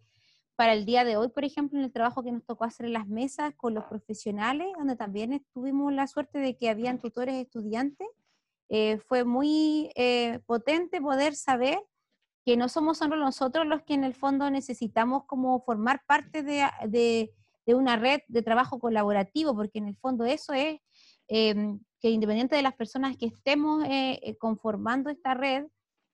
para 0.54 0.74
el 0.74 0.84
día 0.84 1.04
de 1.04 1.16
hoy, 1.16 1.28
por 1.28 1.44
ejemplo, 1.44 1.78
en 1.78 1.86
el 1.86 1.92
trabajo 1.92 2.22
que 2.22 2.30
nos 2.30 2.44
tocó 2.44 2.64
hacer 2.64 2.86
en 2.86 2.92
las 2.92 3.08
mesas 3.08 3.54
con 3.56 3.72
los 3.72 3.84
profesionales, 3.84 4.68
donde 4.76 4.96
también 4.96 5.42
tuvimos 5.54 5.92
la 5.94 6.06
suerte 6.08 6.40
de 6.40 6.58
que 6.58 6.68
habían 6.68 6.98
tutores 6.98 7.36
estudiantes. 7.36 8.06
Eh, 8.68 8.98
fue 8.98 9.24
muy 9.24 9.90
eh, 9.94 10.40
potente 10.44 11.00
poder 11.00 11.34
saber 11.36 11.78
que 12.44 12.58
no 12.58 12.68
somos 12.68 12.98
solo 12.98 13.16
nosotros 13.16 13.66
los 13.66 13.82
que 13.82 13.94
en 13.94 14.04
el 14.04 14.14
fondo 14.14 14.50
necesitamos 14.50 15.24
como 15.24 15.60
formar 15.64 16.02
parte 16.06 16.42
de, 16.42 16.68
de, 16.86 17.32
de 17.64 17.74
una 17.74 17.96
red 17.96 18.20
de 18.28 18.42
trabajo 18.42 18.78
colaborativo, 18.78 19.54
porque 19.54 19.78
en 19.78 19.88
el 19.88 19.96
fondo 19.96 20.26
eso 20.26 20.52
es 20.52 20.80
Em, 21.28 21.80
que 22.00 22.10
independiente 22.10 22.56
de 22.56 22.62
las 22.62 22.74
personas 22.74 23.16
que 23.16 23.26
estemos 23.26 23.84
eh, 23.84 24.18
eh, 24.22 24.36
conformando 24.36 25.10
esta 25.10 25.34
red, 25.34 25.66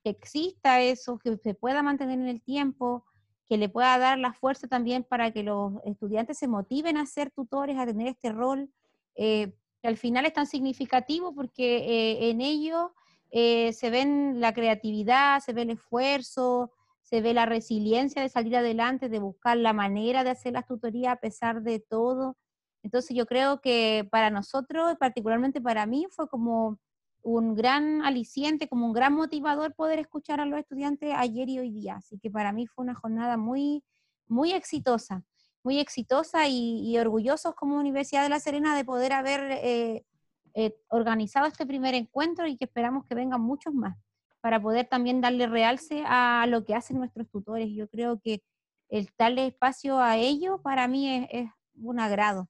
que 0.02 0.10
exista 0.10 0.80
eso, 0.80 1.18
que 1.18 1.36
se 1.36 1.54
pueda 1.54 1.82
mantener 1.82 2.18
en 2.18 2.28
el 2.28 2.42
tiempo, 2.42 3.04
que 3.48 3.58
le 3.58 3.68
pueda 3.68 3.96
dar 3.98 4.18
la 4.18 4.32
fuerza 4.32 4.66
también 4.66 5.04
para 5.04 5.30
que 5.30 5.42
los 5.42 5.74
estudiantes 5.84 6.38
se 6.38 6.48
motiven 6.48 6.96
a 6.96 7.06
ser 7.06 7.30
tutores, 7.30 7.78
a 7.78 7.86
tener 7.86 8.08
este 8.08 8.32
rol, 8.32 8.70
eh, 9.14 9.54
que 9.80 9.88
al 9.88 9.98
final 9.98 10.26
es 10.26 10.32
tan 10.32 10.46
significativo 10.46 11.34
porque 11.34 12.30
en 12.30 12.40
ello 12.40 12.94
se 13.30 13.90
ven 13.90 14.40
la 14.40 14.54
creatividad, 14.54 15.40
se 15.40 15.52
ve 15.52 15.62
el 15.62 15.70
esfuerzo, 15.70 16.72
se 17.02 17.20
ve 17.20 17.34
la 17.34 17.44
resiliencia 17.44 18.22
de 18.22 18.30
salir 18.30 18.56
adelante, 18.56 19.10
de 19.10 19.18
buscar 19.18 19.58
la 19.58 19.74
manera 19.74 20.24
de 20.24 20.30
hacer 20.30 20.54
las 20.54 20.66
tutorías 20.66 21.12
a 21.12 21.20
pesar 21.20 21.62
de 21.62 21.80
todo. 21.80 22.36
Entonces 22.84 23.16
yo 23.16 23.24
creo 23.24 23.62
que 23.62 24.06
para 24.10 24.28
nosotros, 24.28 24.96
particularmente 25.00 25.60
para 25.60 25.86
mí, 25.86 26.06
fue 26.10 26.28
como 26.28 26.78
un 27.22 27.54
gran 27.54 28.02
aliciente, 28.02 28.68
como 28.68 28.86
un 28.86 28.92
gran 28.92 29.14
motivador 29.14 29.74
poder 29.74 29.98
escuchar 29.98 30.38
a 30.38 30.44
los 30.44 30.60
estudiantes 30.60 31.14
ayer 31.16 31.48
y 31.48 31.58
hoy 31.58 31.70
día. 31.70 31.96
Así 31.96 32.18
que 32.18 32.30
para 32.30 32.52
mí 32.52 32.66
fue 32.66 32.84
una 32.84 32.94
jornada 32.94 33.38
muy, 33.38 33.82
muy 34.28 34.52
exitosa, 34.52 35.24
muy 35.62 35.80
exitosa 35.80 36.46
y, 36.46 36.96
orgullosos 36.98 37.54
como 37.54 37.78
Universidad 37.78 38.22
de 38.22 38.28
La 38.28 38.38
Serena 38.38 38.76
de 38.76 38.84
poder 38.84 39.14
haber 39.14 39.40
eh, 39.62 40.04
eh, 40.52 40.76
organizado 40.88 41.46
este 41.46 41.64
primer 41.64 41.94
encuentro 41.94 42.46
y 42.46 42.58
que 42.58 42.66
esperamos 42.66 43.06
que 43.06 43.14
vengan 43.14 43.40
muchos 43.40 43.72
más 43.72 43.96
para 44.42 44.60
poder 44.60 44.86
también 44.86 45.22
darle 45.22 45.46
realce 45.46 46.04
a 46.06 46.46
lo 46.46 46.66
que 46.66 46.74
hacen 46.74 46.98
nuestros 46.98 47.30
tutores. 47.30 47.70
Yo 47.74 47.88
creo 47.88 48.20
que 48.20 48.42
el 48.90 49.08
darle 49.16 49.46
espacio 49.46 49.98
a 50.00 50.18
ellos 50.18 50.60
para 50.60 50.86
mí 50.86 51.26
es 51.30 51.48
un 51.76 51.98
agrado 51.98 52.46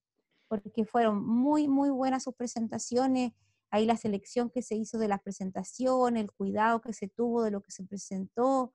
porque 0.48 0.84
fueron 0.84 1.26
muy, 1.26 1.68
muy 1.68 1.90
buenas 1.90 2.24
sus 2.24 2.34
presentaciones. 2.34 3.32
Ahí 3.70 3.86
la 3.86 3.96
selección 3.96 4.50
que 4.50 4.62
se 4.62 4.76
hizo 4.76 4.98
de 4.98 5.08
las 5.08 5.22
presentaciones, 5.22 6.22
el 6.22 6.32
cuidado 6.32 6.80
que 6.80 6.92
se 6.92 7.08
tuvo 7.08 7.42
de 7.42 7.50
lo 7.50 7.60
que 7.60 7.72
se 7.72 7.84
presentó, 7.84 8.72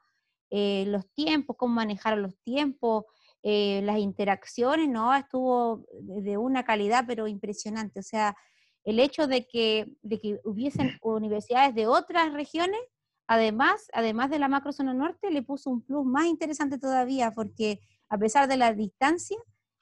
eh, 0.49 0.85
los 0.87 1.07
tiempos, 1.13 1.55
cómo 1.57 1.75
manejaron 1.75 2.23
los 2.23 2.37
tiempos, 2.39 3.05
eh, 3.43 3.81
las 3.83 3.99
interacciones, 3.99 4.89
¿no? 4.89 5.13
Estuvo 5.15 5.85
de 6.01 6.37
una 6.37 6.63
calidad 6.63 7.05
pero 7.07 7.27
impresionante. 7.27 7.99
O 7.99 8.03
sea, 8.03 8.35
el 8.83 8.99
hecho 8.99 9.27
de 9.27 9.47
que, 9.47 9.87
de 10.01 10.19
que 10.19 10.39
hubiesen 10.43 10.91
universidades 11.03 11.75
de 11.75 11.87
otras 11.87 12.33
regiones, 12.33 12.79
además, 13.27 13.87
además 13.93 14.29
de 14.29 14.39
la 14.39 14.47
macrozona 14.47 14.93
norte, 14.93 15.29
le 15.31 15.43
puso 15.43 15.69
un 15.69 15.83
plus 15.83 16.05
más 16.05 16.25
interesante 16.25 16.79
todavía, 16.79 17.31
porque 17.31 17.79
a 18.09 18.17
pesar 18.17 18.47
de 18.47 18.57
la 18.57 18.73
distancia, 18.73 19.37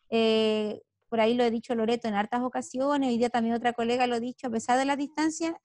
eh, 0.09 0.81
por 1.09 1.19
ahí 1.19 1.33
lo 1.33 1.43
he 1.43 1.51
dicho 1.51 1.75
Loreto 1.75 2.07
en 2.07 2.15
hartas 2.15 2.41
ocasiones, 2.41 3.09
hoy 3.09 3.17
día 3.17 3.29
también 3.29 3.55
otra 3.55 3.73
colega 3.73 4.07
lo 4.07 4.15
ha 4.15 4.19
dicho, 4.19 4.47
a 4.47 4.49
pesar 4.49 4.77
de 4.77 4.85
la 4.85 4.95
distancia, 4.95 5.59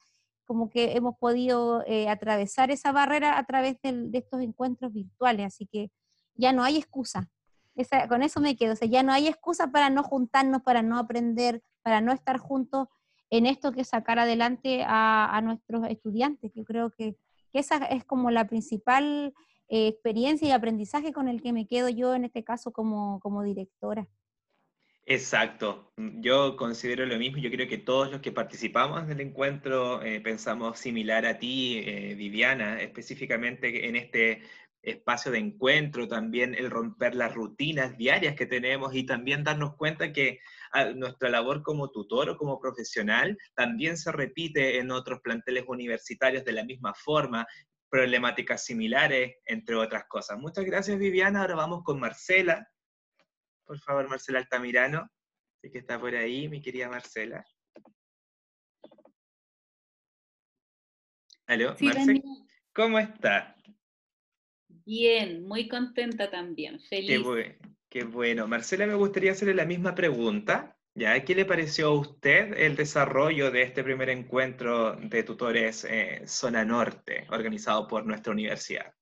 como 0.45 0.71
que 0.71 0.93
hemos 0.97 1.17
podido 1.19 1.83
eh, 1.87 2.09
atravesar 2.09 2.71
esa 2.71 2.93
barrera 2.93 3.39
a 3.39 3.45
través 3.45 3.77
de, 3.83 4.11
estos 4.13 4.41
encuentros 4.41 4.93
virtuales, 4.93 5.47
así 5.47 5.67
que 5.67 5.91
ya 6.35 6.53
no 6.53 6.63
hay 6.63 6.77
excusa. 6.77 7.31
con 8.09 8.23
eso 8.23 8.41
me 8.41 8.57
quedo, 8.57 8.75
o 8.75 8.77
sea, 8.77 8.89
ya 8.89 9.03
no 9.03 9.13
hay 9.13 9.29
excusa 9.29 9.69
para 9.69 9.91
no 9.91 10.03
juntarnos, 10.03 10.63
para 10.63 10.83
no 10.83 10.99
aprender, 10.99 11.63
para 11.83 12.01
no 12.01 12.13
estar 12.13 12.39
juntos 12.39 12.89
en 13.31 13.47
esto 13.47 13.73
que 13.73 13.85
sacar 13.85 14.19
adelante 14.19 14.85
a, 14.87 15.41
nuestros 15.43 15.87
estudiantes. 15.89 16.53
Yo 16.55 16.65
creo 16.65 16.91
que, 16.91 17.17
esa 17.55 17.77
es 17.85 18.05
como 18.05 18.31
la 18.31 18.47
principal 18.47 19.35
eh, 19.69 19.89
experiencia 19.89 20.49
y 20.49 20.53
aprendizaje 20.53 21.13
con 21.13 21.29
el 21.29 21.43
que 21.43 21.53
me 21.53 21.67
quedo 21.67 21.89
yo 21.89 22.15
en 22.15 22.25
este 22.25 22.45
caso 22.45 22.73
como, 22.73 23.21
como 23.21 23.43
directora. 23.43 24.09
Exacto, 25.05 25.93
yo 25.97 26.55
considero 26.57 27.05
lo 27.07 27.19
mismo, 27.19 27.39
yo 27.39 27.51
creo 27.51 27.67
que 27.69 27.79
todos 27.79 28.13
los 28.13 28.21
que 28.21 28.31
participamos 28.31 29.09
del 29.09 29.21
encuentro 29.21 30.01
eh, 30.01 30.21
pensamos 30.21 30.79
similar 30.79 31.27
a 31.27 31.41
ti, 31.41 31.83
eh, 31.85 32.15
Viviana, 32.15 32.81
específicamente 32.81 33.89
en 33.89 33.97
este 33.97 34.43
espacio 34.81 35.33
de 35.33 35.39
encuentro, 35.39 36.07
también 36.07 36.55
el 36.55 36.71
romper 36.71 37.17
las 37.17 37.35
rutinas 37.35 37.97
diarias 37.97 38.37
que 38.37 38.47
tenemos 38.47 38.95
y 38.95 39.05
también 39.05 39.43
darnos 39.43 39.75
cuenta 39.77 40.13
que 40.13 40.39
ah, 40.73 40.87
nuestra 40.87 41.31
labor 41.31 41.63
como 41.63 41.91
tutor 41.91 42.31
o 42.31 42.37
como 42.37 42.61
profesional 42.61 43.37
también 43.55 43.97
se 43.97 44.13
repite 44.13 44.79
en 44.79 44.93
otros 44.93 45.21
planteles 45.21 45.65
universitarios 45.67 46.45
de 46.45 46.53
la 46.53 46.65
misma 46.65 46.95
forma 46.95 47.47
problemáticas 47.91 48.65
similares, 48.65 49.37
entre 49.45 49.75
otras 49.77 50.05
cosas. 50.09 50.39
Muchas 50.39 50.65
gracias, 50.65 50.99
Viviana. 50.99 51.43
Ahora 51.43 51.57
vamos 51.57 51.83
con 51.85 52.01
Marcela. 52.01 52.67
Por 53.65 53.79
favor, 53.81 54.09
Marcela 54.09 54.39
Altamirano, 54.39 55.09
que 55.61 55.79
está 55.79 55.99
por 55.99 56.15
ahí, 56.15 56.49
mi 56.49 56.61
querida 56.61 56.89
Marcela. 56.89 57.45
¿Aló, 61.47 61.77
Marcela? 61.81 62.21
¿Cómo 62.75 62.99
está? 62.99 63.55
Bien, 64.69 65.47
muy 65.47 65.69
contenta 65.69 66.31
también, 66.31 66.81
feliz. 66.81 67.23
Qué, 67.89 68.05
bueno. 68.05 68.49
Marcela, 68.49 68.87
me 68.87 68.95
gustaría 68.95 69.33
hacerle 69.33 69.55
la 69.55 69.67
misma 69.67 69.95
pregunta. 69.95 70.77
¿Ya? 70.95 71.25
¿Qué 71.25 71.35
le 71.35 71.47
pareció 71.47 71.87
a 71.89 71.99
usted 71.99 72.55
el 72.59 72.77
desarrollo 72.77 73.51
de 73.51 73.63
este 73.63 73.83
primer 73.83 74.11
encuentro 74.11 74.95
de 74.97 75.23
tutores 75.23 75.85
eh, 75.85 76.23
Zona 76.27 76.67
Norte, 76.67 77.27
organizado 77.31 77.89
por 77.89 78.05
nuestra 78.05 78.33
universidad? 78.33 78.93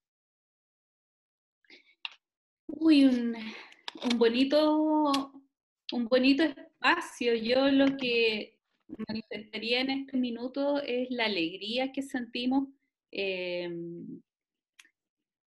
Uy, 2.69 3.07
un, 3.07 3.35
un, 4.05 4.19
bonito, 4.19 5.33
un 5.93 6.09
bonito 6.09 6.43
espacio. 6.43 7.35
Yo 7.35 7.71
lo 7.71 7.97
que 7.97 8.59
manifestaría 9.09 9.81
en 9.81 9.91
este 9.91 10.17
minuto 10.17 10.83
es 10.83 11.11
la 11.11 11.27
alegría 11.27 11.93
que 11.93 12.03
sentimos 12.03 12.69
em, 13.11 14.21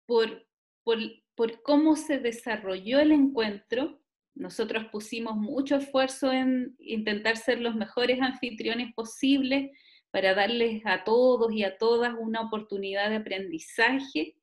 por, 0.05 0.47
por, 0.83 0.99
por 1.35 1.61
cómo 1.61 1.95
se 1.95 2.19
desarrolló 2.19 2.99
el 2.99 3.11
encuentro 3.11 4.03
nosotros 4.35 4.85
pusimos 4.91 5.35
mucho 5.35 5.75
esfuerzo 5.75 6.31
en 6.31 6.75
intentar 6.79 7.37
ser 7.37 7.61
los 7.61 7.75
mejores 7.75 8.19
anfitriones 8.21 8.93
posibles 8.95 9.71
para 10.09 10.33
darles 10.33 10.81
a 10.85 11.03
todos 11.03 11.51
y 11.53 11.63
a 11.63 11.77
todas 11.77 12.15
una 12.17 12.41
oportunidad 12.41 13.09
de 13.09 13.17
aprendizaje, 13.17 14.35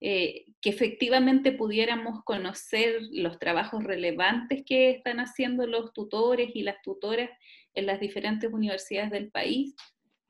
eh, 0.00 0.46
que 0.60 0.70
efectivamente 0.70 1.52
pudiéramos 1.52 2.24
conocer 2.24 3.02
los 3.12 3.38
trabajos 3.38 3.84
relevantes 3.84 4.62
que 4.64 4.90
están 4.90 5.20
haciendo 5.20 5.66
los 5.66 5.92
tutores 5.92 6.50
y 6.54 6.62
las 6.62 6.80
tutoras 6.82 7.30
en 7.74 7.86
las 7.86 8.00
diferentes 8.00 8.52
universidades 8.52 9.10
del 9.10 9.30
país, 9.30 9.74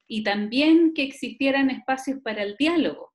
y 0.07 0.25
también 0.25 0.93
que 0.93 1.05
existieran 1.05 1.71
espacios 1.71 2.19
para 2.21 2.43
el 2.43 2.57
diálogo. 2.57 3.13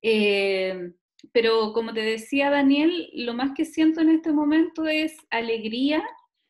Eh, 0.00 0.92
pero 1.32 1.72
como 1.72 1.92
te 1.92 2.02
decía 2.02 2.50
Daniel, 2.50 3.10
lo 3.14 3.34
más 3.34 3.52
que 3.56 3.64
siento 3.64 4.00
en 4.00 4.10
este 4.10 4.32
momento 4.32 4.86
es 4.86 5.16
alegría, 5.30 6.02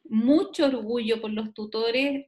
mucho 0.05 0.67
orgullo 0.67 1.21
por 1.21 1.31
los 1.31 1.55
tutores, 1.55 2.27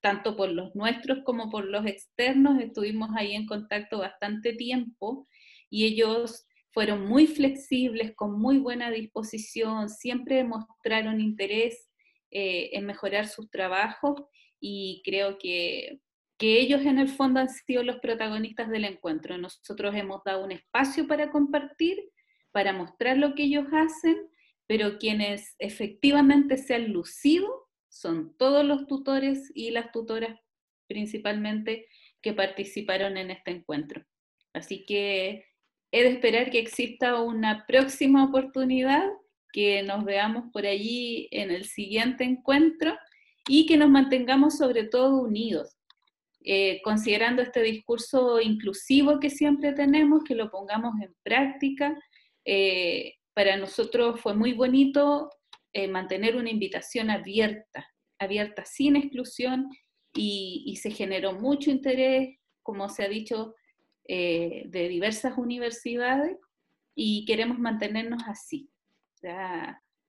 tanto 0.00 0.36
por 0.36 0.50
los 0.50 0.74
nuestros 0.74 1.18
como 1.24 1.50
por 1.50 1.64
los 1.64 1.86
externos. 1.86 2.60
Estuvimos 2.60 3.10
ahí 3.16 3.34
en 3.34 3.46
contacto 3.46 3.98
bastante 3.98 4.52
tiempo 4.52 5.28
y 5.70 5.84
ellos 5.84 6.46
fueron 6.72 7.06
muy 7.06 7.26
flexibles, 7.26 8.14
con 8.14 8.38
muy 8.38 8.58
buena 8.58 8.90
disposición, 8.90 9.88
siempre 9.88 10.36
demostraron 10.36 11.20
interés 11.20 11.88
eh, 12.30 12.70
en 12.72 12.84
mejorar 12.84 13.26
sus 13.28 13.50
trabajos 13.50 14.22
y 14.60 15.00
creo 15.04 15.38
que 15.38 16.00
que 16.38 16.60
ellos 16.60 16.82
en 16.82 16.98
el 16.98 17.08
fondo 17.08 17.40
han 17.40 17.48
sido 17.48 17.82
los 17.82 17.96
protagonistas 17.96 18.68
del 18.68 18.84
encuentro. 18.84 19.38
Nosotros 19.38 19.94
hemos 19.94 20.22
dado 20.24 20.44
un 20.44 20.52
espacio 20.52 21.06
para 21.06 21.30
compartir, 21.30 21.98
para 22.52 22.72
mostrar 22.72 23.16
lo 23.16 23.34
que 23.34 23.44
ellos 23.44 23.66
hacen, 23.72 24.16
pero 24.66 24.98
quienes 24.98 25.54
efectivamente 25.58 26.56
se 26.58 26.74
han 26.74 26.92
lucido 26.92 27.65
son 28.00 28.36
todos 28.36 28.64
los 28.64 28.86
tutores 28.86 29.50
y 29.54 29.70
las 29.70 29.92
tutoras 29.92 30.38
principalmente 30.86 31.86
que 32.22 32.32
participaron 32.32 33.16
en 33.16 33.30
este 33.30 33.50
encuentro. 33.50 34.04
Así 34.52 34.84
que 34.84 35.44
he 35.92 36.02
de 36.02 36.10
esperar 36.10 36.50
que 36.50 36.58
exista 36.58 37.20
una 37.20 37.66
próxima 37.66 38.24
oportunidad, 38.24 39.04
que 39.52 39.82
nos 39.82 40.04
veamos 40.04 40.50
por 40.52 40.66
allí 40.66 41.28
en 41.30 41.50
el 41.50 41.64
siguiente 41.64 42.24
encuentro 42.24 42.96
y 43.48 43.66
que 43.66 43.76
nos 43.76 43.90
mantengamos 43.90 44.58
sobre 44.58 44.84
todo 44.84 45.20
unidos 45.20 45.76
eh, 46.48 46.80
considerando 46.84 47.42
este 47.42 47.60
discurso 47.60 48.40
inclusivo 48.40 49.18
que 49.18 49.30
siempre 49.30 49.72
tenemos, 49.72 50.22
que 50.22 50.36
lo 50.36 50.48
pongamos 50.48 50.94
en 51.02 51.12
práctica. 51.24 51.98
Eh, 52.44 53.14
para 53.34 53.56
nosotros 53.56 54.20
fue 54.20 54.32
muy 54.32 54.52
bonito 54.52 55.28
eh, 55.76 55.88
mantener 55.88 56.36
una 56.36 56.50
invitación 56.50 57.10
abierta, 57.10 57.86
abierta 58.18 58.64
sin 58.64 58.96
exclusión, 58.96 59.68
y, 60.14 60.78
se 60.80 60.90
generó 60.90 61.34
mucho 61.34 61.70
interés, 61.70 62.38
como 62.62 62.88
se 62.88 63.04
ha 63.04 63.08
dicho, 63.08 63.54
de 64.08 64.88
diversas 64.88 65.36
universidades, 65.36 66.38
y 66.94 67.26
queremos 67.26 67.58
mantenernos 67.58 68.22
así. 68.26 68.70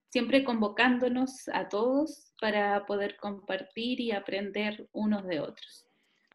siempre 0.10 0.46
convocándonos 0.46 1.50
a 1.52 1.68
todos 1.68 2.34
para 2.40 2.86
poder 2.86 3.18
compartir 3.18 4.00
y 4.00 4.12
aprender 4.12 4.88
unos 4.94 5.28
de 5.28 5.42
otros. 5.42 5.87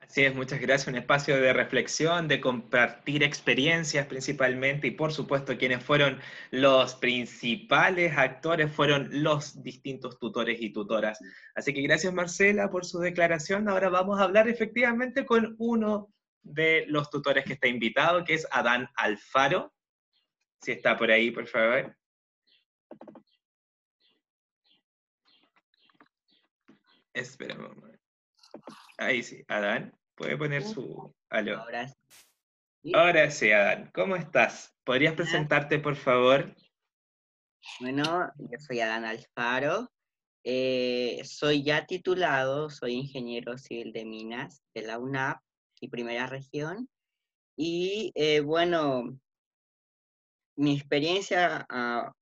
Así 0.03 0.25
es, 0.25 0.35
muchas 0.35 0.61
gracias. 0.61 0.89
Un 0.89 0.97
espacio 0.97 1.41
de 1.41 1.53
reflexión, 1.53 2.29
de 2.29 2.41
compartir 2.41 3.23
experiencias 3.23 4.07
principalmente 4.07 4.89
y 4.89 4.91
por 4.91 5.13
supuesto 5.13 5.57
quienes 5.57 5.83
fueron 5.83 6.21
los 6.51 6.95
principales 6.97 8.17
actores 8.19 8.71
fueron 8.71 9.09
los 9.23 9.63
distintos 9.63 10.19
tutores 10.19 10.61
y 10.61 10.71
tutoras. 10.71 11.19
Así 11.55 11.73
que 11.73 11.83
gracias 11.83 12.13
Marcela 12.13 12.69
por 12.71 12.85
su 12.85 12.99
declaración. 12.99 13.69
Ahora 13.69 13.89
vamos 13.89 14.21
a 14.21 14.25
hablar 14.25 14.49
efectivamente 14.49 15.25
con 15.25 15.55
uno 15.59 16.13
de 16.43 16.85
los 16.89 17.09
tutores 17.09 17.45
que 17.45 17.55
está 17.55 17.69
invitado, 17.69 18.25
que 18.25 18.35
es 18.35 18.47
Adán 18.51 18.89
Alfaro. 18.97 19.73
Si 20.61 20.73
está 20.73 20.97
por 20.97 21.11
ahí, 21.11 21.31
por 21.31 21.47
favor. 21.47 21.97
Espera 27.15 27.55
un 27.55 27.63
momento. 27.63 27.92
Ahí 29.03 29.23
sí, 29.23 29.45
Adán, 29.49 29.93
puede 30.15 30.37
poner 30.37 30.63
su... 30.63 31.13
Aló. 31.29 31.59
Ahora 31.59 31.89
sí. 31.89 32.93
Ahora 32.95 33.31
sí, 33.31 33.51
Adán, 33.51 33.91
¿cómo 33.93 34.15
estás? 34.17 34.75
¿Podrías 34.85 35.15
presentarte, 35.15 35.79
por 35.81 35.97
favor? 35.97 36.55
Bueno, 37.81 38.31
yo 38.37 38.59
soy 38.59 38.81
Adán 38.81 39.05
Alfaro. 39.05 39.91
Eh, 40.45 41.21
soy 41.25 41.65
ya 41.65 41.87
titulado, 41.87 42.71
soy 42.71 42.95
ingeniero 42.95 43.59
civil 43.59 43.93
de 43.93 44.05
minas 44.05 44.63
de 44.75 44.83
la 44.83 44.99
UNAP 44.99 45.41
y 45.81 45.89
primera 45.89 46.27
región. 46.27 46.89
Y 47.57 48.13
eh, 48.15 48.41
bueno, 48.41 49.19
mi 50.57 50.77
experiencia, 50.77 51.67
ah, 51.69 52.13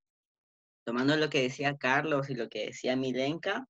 tomando 0.83 1.15
lo 1.15 1.29
que 1.29 1.43
decía 1.43 1.77
Carlos 1.77 2.29
y 2.29 2.35
lo 2.35 2.49
que 2.49 2.67
decía 2.67 2.95
Milenka, 2.95 3.67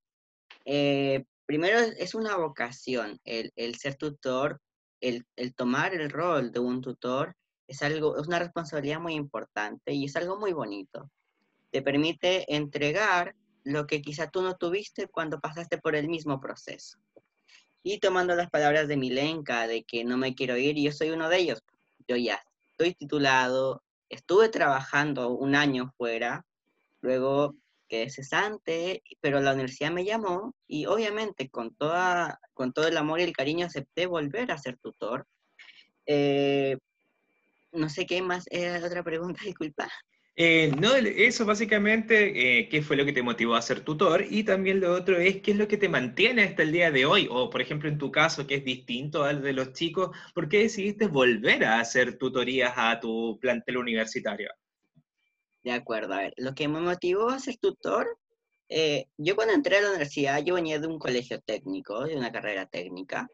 eh, 0.65 1.25
primero 1.51 1.79
es 1.79 2.15
una 2.15 2.37
vocación, 2.37 3.19
el, 3.25 3.75
ser 3.75 3.95
tutor, 3.95 4.61
el, 5.01 5.25
tomar 5.53 5.93
el 5.93 6.09
rol 6.09 6.53
de 6.53 6.59
un 6.61 6.79
tutor 6.79 7.35
es 7.67 7.81
algo, 7.81 8.17
es 8.17 8.25
una 8.25 8.39
responsabilidad 8.39 9.01
muy 9.01 9.15
importante 9.15 9.91
y 9.91 10.05
es 10.05 10.15
algo 10.15 10.39
muy 10.39 10.53
bonito. 10.53 11.11
Te 11.69 11.81
permite 11.81 12.55
entregar 12.55 13.35
lo 13.65 13.85
que 13.85 14.01
quizá 14.01 14.29
tú 14.29 14.41
no 14.41 14.55
tuviste 14.55 15.07
cuando 15.07 15.41
pasaste 15.41 15.77
por 15.77 15.97
el 15.97 16.07
mismo 16.07 16.39
proceso. 16.39 16.97
Y 17.83 17.99
tomando 17.99 18.33
las 18.33 18.49
palabras 18.49 18.87
de 18.87 18.95
Milenka, 18.95 19.67
de 19.67 19.83
que 19.83 20.05
no 20.05 20.15
me 20.15 20.35
quiero 20.35 20.55
ir, 20.55 20.77
yo 20.77 20.93
soy 20.93 21.09
uno 21.09 21.27
de 21.27 21.39
ellos. 21.39 21.61
Yo 22.07 22.15
ya 22.15 22.41
estoy 22.69 22.93
titulado, 22.93 23.83
estuve 24.07 24.47
trabajando 24.47 25.31
un 25.31 25.55
año 25.55 25.91
fuera, 25.97 26.45
luego 27.01 27.57
quedé 27.91 28.09
cesante, 28.09 29.03
pero 29.19 29.41
la 29.41 29.53
universidad 29.53 29.91
me 29.91 30.05
llamó 30.05 30.55
y 30.65 30.85
obviamente 30.85 31.49
con, 31.49 31.75
toda, 31.75 32.39
con 32.53 32.71
todo 32.71 32.87
el 32.87 32.95
amor 32.95 33.19
y 33.19 33.23
el 33.23 33.33
cariño 33.33 33.65
acepté 33.65 34.05
volver 34.05 34.49
a 34.51 34.57
ser 34.57 34.77
tutor. 34.77 35.27
Eh, 36.05 36.77
no 37.73 37.89
sé 37.89 38.05
qué 38.05 38.21
más, 38.21 38.45
era 38.49 38.79
la 38.79 38.87
otra 38.87 39.03
pregunta, 39.03 39.41
disculpa. 39.45 39.89
Eh, 40.37 40.71
no, 40.79 40.95
eso 40.95 41.45
básicamente, 41.45 42.59
eh, 42.59 42.69
¿qué 42.69 42.81
fue 42.81 42.95
lo 42.95 43.03
que 43.03 43.11
te 43.11 43.21
motivó 43.21 43.55
a 43.55 43.61
ser 43.61 43.81
tutor? 43.81 44.25
Y 44.29 44.45
también 44.45 44.79
lo 44.79 44.93
otro 44.93 45.17
es, 45.17 45.41
¿qué 45.41 45.51
es 45.51 45.57
lo 45.57 45.67
que 45.67 45.75
te 45.75 45.89
mantiene 45.89 46.43
hasta 46.43 46.63
el 46.63 46.71
día 46.71 46.91
de 46.91 47.05
hoy? 47.05 47.27
O, 47.29 47.49
por 47.49 47.61
ejemplo, 47.61 47.89
en 47.89 47.97
tu 47.97 48.09
caso, 48.09 48.47
que 48.47 48.55
es 48.55 48.63
distinto 48.63 49.25
al 49.25 49.41
de 49.41 49.51
los 49.51 49.73
chicos, 49.73 50.15
¿por 50.33 50.47
qué 50.47 50.59
decidiste 50.59 51.07
volver 51.07 51.65
a 51.65 51.81
hacer 51.81 52.17
tutorías 52.17 52.73
a 52.77 53.01
tu 53.01 53.37
plantel 53.41 53.75
universitario? 53.75 54.49
De 55.63 55.71
acuerdo, 55.71 56.13
a 56.13 56.19
ver, 56.19 56.33
lo 56.37 56.53
que 56.55 56.67
me 56.67 56.79
motivó 56.79 57.29
a 57.29 57.39
ser 57.39 57.57
tutor, 57.57 58.17
eh, 58.69 59.07
yo 59.17 59.35
cuando 59.35 59.53
entré 59.53 59.77
a 59.77 59.81
la 59.81 59.89
universidad, 59.89 60.43
yo 60.43 60.55
venía 60.55 60.79
de 60.79 60.87
un 60.87 60.97
colegio 60.97 61.41
técnico, 61.41 62.05
de 62.05 62.15
una 62.15 62.31
carrera 62.31 62.65
técnica. 62.65 63.27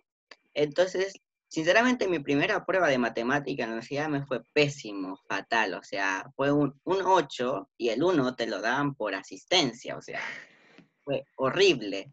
Entonces, 0.53 1.13
sinceramente, 1.47 2.07
mi 2.07 2.19
primera 2.19 2.65
prueba 2.65 2.89
de 2.89 2.97
matemática 2.97 3.63
en 3.63 3.69
la 3.69 3.75
universidad 3.75 4.09
me 4.09 4.25
fue 4.25 4.41
pésimo, 4.53 5.19
fatal. 5.27 5.75
O 5.75 5.83
sea, 5.83 6.25
fue 6.35 6.51
un, 6.51 6.79
un 6.83 7.01
8 7.01 7.69
y 7.77 7.89
el 7.89 8.03
1 8.03 8.35
te 8.35 8.47
lo 8.47 8.61
dan 8.61 8.95
por 8.95 9.15
asistencia, 9.15 9.95
o 9.97 10.01
sea, 10.01 10.21
fue 11.03 11.23
horrible. 11.35 12.11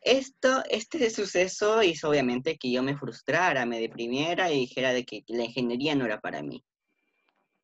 esto, 0.00 0.62
este 0.68 1.10
suceso 1.10 1.82
hizo 1.82 2.10
obviamente 2.10 2.58
que 2.58 2.72
yo 2.72 2.82
me 2.82 2.96
frustrara, 2.96 3.66
me 3.66 3.80
deprimiera 3.80 4.52
y 4.52 4.60
dijera 4.60 4.92
de 4.92 5.04
que 5.04 5.24
la 5.28 5.44
ingeniería 5.44 5.94
no 5.94 6.04
era 6.06 6.20
para 6.20 6.42
mí. 6.42 6.64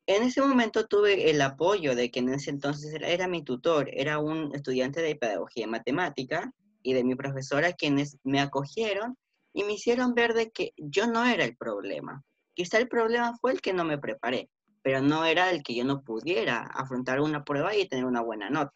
En 0.09 0.23
ese 0.23 0.41
momento 0.41 0.87
tuve 0.87 1.29
el 1.29 1.39
apoyo 1.39 1.95
de 1.95 2.09
que 2.09 2.17
en 2.17 2.29
ese 2.29 2.49
entonces 2.49 2.95
era, 2.99 3.27
mi 3.27 3.43
tutor, 3.43 3.91
era 3.93 4.17
un 4.17 4.55
estudiante 4.55 5.03
de 5.03 5.15
pedagogía 5.15 5.65
y 5.65 5.69
matemática 5.69 6.51
y 6.81 6.93
de 6.93 7.03
mi 7.03 7.13
profesora 7.13 7.73
quienes 7.73 8.17
me 8.23 8.39
acogieron 8.39 9.19
y 9.53 9.65
me 9.65 9.73
hicieron 9.73 10.15
ver 10.15 10.33
de 10.33 10.49
que 10.49 10.73
yo 10.77 11.05
no 11.05 11.23
era 11.27 11.43
el 11.43 11.55
problema. 11.55 12.23
Quizá 12.55 12.79
el 12.79 12.87
problema 12.87 13.37
fue 13.39 13.51
el 13.51 13.61
que 13.61 13.71
no 13.71 13.85
me 13.85 13.99
preparé, 13.99 14.49
pero 14.81 14.99
no 15.03 15.25
era 15.25 15.51
el 15.51 15.61
que 15.61 15.75
yo 15.75 15.85
no 15.85 16.01
pudiera 16.01 16.63
afrontar 16.63 17.21
una 17.21 17.43
prueba 17.43 17.75
y 17.75 17.87
tener 17.87 18.05
una 18.05 18.21
buena 18.21 18.49
nota. 18.49 18.73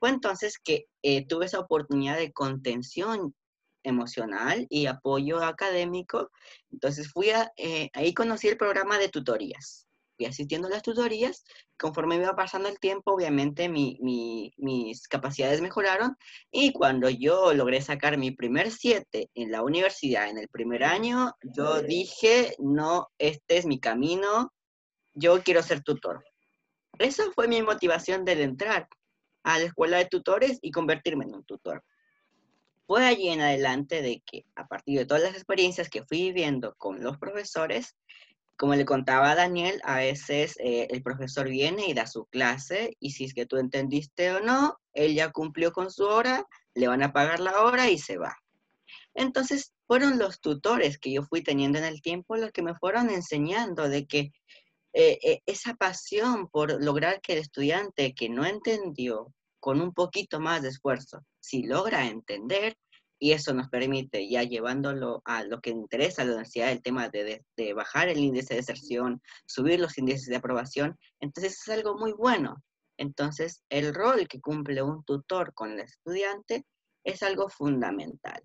Fue 0.00 0.08
entonces 0.08 0.58
que 0.58 0.86
eh, 1.02 1.28
tuve 1.28 1.46
esa 1.46 1.60
oportunidad 1.60 2.16
de 2.16 2.32
contención 2.32 3.36
emocional 3.84 4.66
y 4.68 4.86
apoyo 4.86 5.44
académico. 5.44 6.28
Entonces 6.72 7.08
fui 7.12 7.30
a, 7.30 7.52
eh, 7.56 7.88
ahí 7.92 8.12
conocí 8.12 8.48
el 8.48 8.56
programa 8.56 8.98
de 8.98 9.10
tutorías. 9.10 9.86
Fui 10.20 10.26
asistiendo 10.26 10.68
a 10.68 10.70
las 10.70 10.82
tutorías. 10.82 11.44
Conforme 11.78 12.16
iba 12.16 12.36
pasando 12.36 12.68
el 12.68 12.78
tiempo, 12.78 13.14
obviamente 13.14 13.70
mis 13.70 15.08
capacidades 15.08 15.62
mejoraron. 15.62 16.14
Y 16.50 16.72
cuando 16.74 17.08
yo 17.08 17.54
logré 17.54 17.80
sacar 17.80 18.18
mi 18.18 18.30
primer 18.30 18.70
7 18.70 19.30
en 19.34 19.50
la 19.50 19.62
universidad, 19.62 20.28
en 20.28 20.36
el 20.36 20.48
primer 20.48 20.84
año, 20.84 21.32
yo 21.42 21.80
dije, 21.80 22.54
no, 22.58 23.08
este 23.16 23.56
es 23.56 23.64
mi 23.64 23.80
camino, 23.80 24.52
yo 25.14 25.42
quiero 25.42 25.62
ser 25.62 25.82
tutor. 25.82 26.22
Esa 26.98 27.32
fue 27.34 27.48
mi 27.48 27.62
motivación 27.62 28.26
del 28.26 28.42
entrar 28.42 28.88
a 29.42 29.58
la 29.58 29.64
escuela 29.64 29.96
de 29.96 30.04
tutores 30.04 30.58
y 30.60 30.70
convertirme 30.70 31.24
en 31.24 31.36
un 31.36 31.44
tutor. 31.44 31.82
Fue 32.86 33.06
allí 33.06 33.30
en 33.30 33.40
adelante 33.40 34.02
de 34.02 34.22
que 34.26 34.44
a 34.54 34.66
partir 34.66 34.98
de 34.98 35.06
todas 35.06 35.22
las 35.22 35.32
experiencias 35.32 35.88
que 35.88 36.04
fui 36.04 36.24
viviendo 36.24 36.74
con 36.76 37.02
los 37.02 37.16
profesores, 37.16 37.96
como 38.60 38.74
le 38.74 38.84
contaba 38.84 39.30
a 39.30 39.34
Daniel, 39.34 39.80
a 39.84 39.96
veces 39.96 40.54
eh, 40.58 40.86
el 40.90 41.02
profesor 41.02 41.48
viene 41.48 41.86
y 41.86 41.94
da 41.94 42.06
su 42.06 42.26
clase 42.26 42.94
y 43.00 43.12
si 43.12 43.24
es 43.24 43.32
que 43.32 43.46
tú 43.46 43.56
entendiste 43.56 44.32
o 44.32 44.40
no, 44.40 44.76
él 44.92 45.14
ya 45.14 45.32
cumplió 45.32 45.72
con 45.72 45.90
su 45.90 46.04
hora, 46.04 46.44
le 46.74 46.86
van 46.86 47.02
a 47.02 47.14
pagar 47.14 47.40
la 47.40 47.62
hora 47.62 47.88
y 47.88 47.96
se 47.96 48.18
va. 48.18 48.36
Entonces 49.14 49.72
fueron 49.86 50.18
los 50.18 50.42
tutores 50.42 50.98
que 50.98 51.10
yo 51.10 51.22
fui 51.22 51.42
teniendo 51.42 51.78
en 51.78 51.86
el 51.86 52.02
tiempo 52.02 52.36
los 52.36 52.52
que 52.52 52.60
me 52.60 52.74
fueron 52.74 53.08
enseñando 53.08 53.88
de 53.88 54.06
que 54.06 54.30
eh, 54.92 55.18
eh, 55.22 55.40
esa 55.46 55.72
pasión 55.72 56.46
por 56.50 56.84
lograr 56.84 57.22
que 57.22 57.32
el 57.32 57.38
estudiante 57.38 58.14
que 58.14 58.28
no 58.28 58.44
entendió 58.44 59.32
con 59.58 59.80
un 59.80 59.94
poquito 59.94 60.38
más 60.38 60.60
de 60.60 60.68
esfuerzo, 60.68 61.24
si 61.40 61.62
logra 61.62 62.08
entender, 62.08 62.76
y 63.20 63.32
eso 63.32 63.52
nos 63.52 63.68
permite, 63.68 64.28
ya 64.28 64.42
llevándolo 64.42 65.20
a 65.26 65.44
lo 65.44 65.60
que 65.60 65.70
interesa 65.70 66.22
a 66.22 66.24
la 66.24 66.32
universidad, 66.32 66.72
el 66.72 66.82
tema 66.82 67.10
de, 67.10 67.44
de, 67.56 67.74
bajar 67.74 68.08
el 68.08 68.18
índice 68.18 68.54
de 68.54 68.60
deserción, 68.60 69.22
subir 69.46 69.78
los 69.78 69.98
índices 69.98 70.26
de 70.26 70.36
aprobación, 70.36 70.98
entonces 71.20 71.60
es 71.60 71.68
algo 71.68 71.96
muy 71.98 72.12
bueno. 72.12 72.56
Entonces, 72.96 73.62
el 73.68 73.94
rol 73.94 74.26
que 74.26 74.40
cumple 74.40 74.82
un 74.82 75.04
tutor 75.04 75.54
con 75.54 75.72
el 75.72 75.80
estudiante 75.80 76.64
es 77.04 77.22
algo 77.22 77.48
fundamental. 77.48 78.42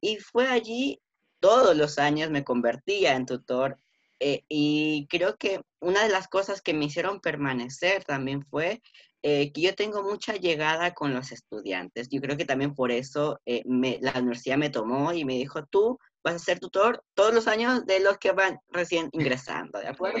Y 0.00 0.18
fue 0.18 0.48
allí, 0.48 1.00
todos 1.40 1.74
los 1.76 1.98
años 1.98 2.30
me 2.30 2.44
convertía 2.44 3.16
en 3.16 3.26
tutor 3.26 3.78
eh, 4.20 4.44
y 4.48 5.06
creo 5.08 5.36
que 5.36 5.60
una 5.80 6.02
de 6.04 6.08
las 6.10 6.28
cosas 6.28 6.62
que 6.62 6.74
me 6.74 6.86
hicieron 6.86 7.20
permanecer 7.20 8.04
también 8.04 8.42
fue 8.42 8.82
eh, 9.26 9.52
que 9.52 9.62
yo 9.62 9.74
tengo 9.74 10.02
mucha 10.02 10.34
llegada 10.34 10.92
con 10.92 11.14
los 11.14 11.32
estudiantes. 11.32 12.10
Yo 12.10 12.20
creo 12.20 12.36
que 12.36 12.44
también 12.44 12.74
por 12.74 12.92
eso 12.92 13.40
eh, 13.46 13.62
la 13.64 14.12
universidad 14.18 14.58
me 14.58 14.68
tomó 14.68 15.14
y 15.14 15.24
me 15.24 15.32
dijo, 15.32 15.64
tú 15.64 15.98
vas 16.22 16.34
a 16.34 16.38
ser 16.38 16.60
tutor 16.60 17.02
todos 17.14 17.32
los 17.32 17.48
años 17.48 17.86
de 17.86 18.00
los 18.00 18.18
que 18.18 18.32
van 18.32 18.58
recién 18.68 19.08
ingresando, 19.12 19.78
¿de 19.78 19.88
acuerdo? 19.88 20.18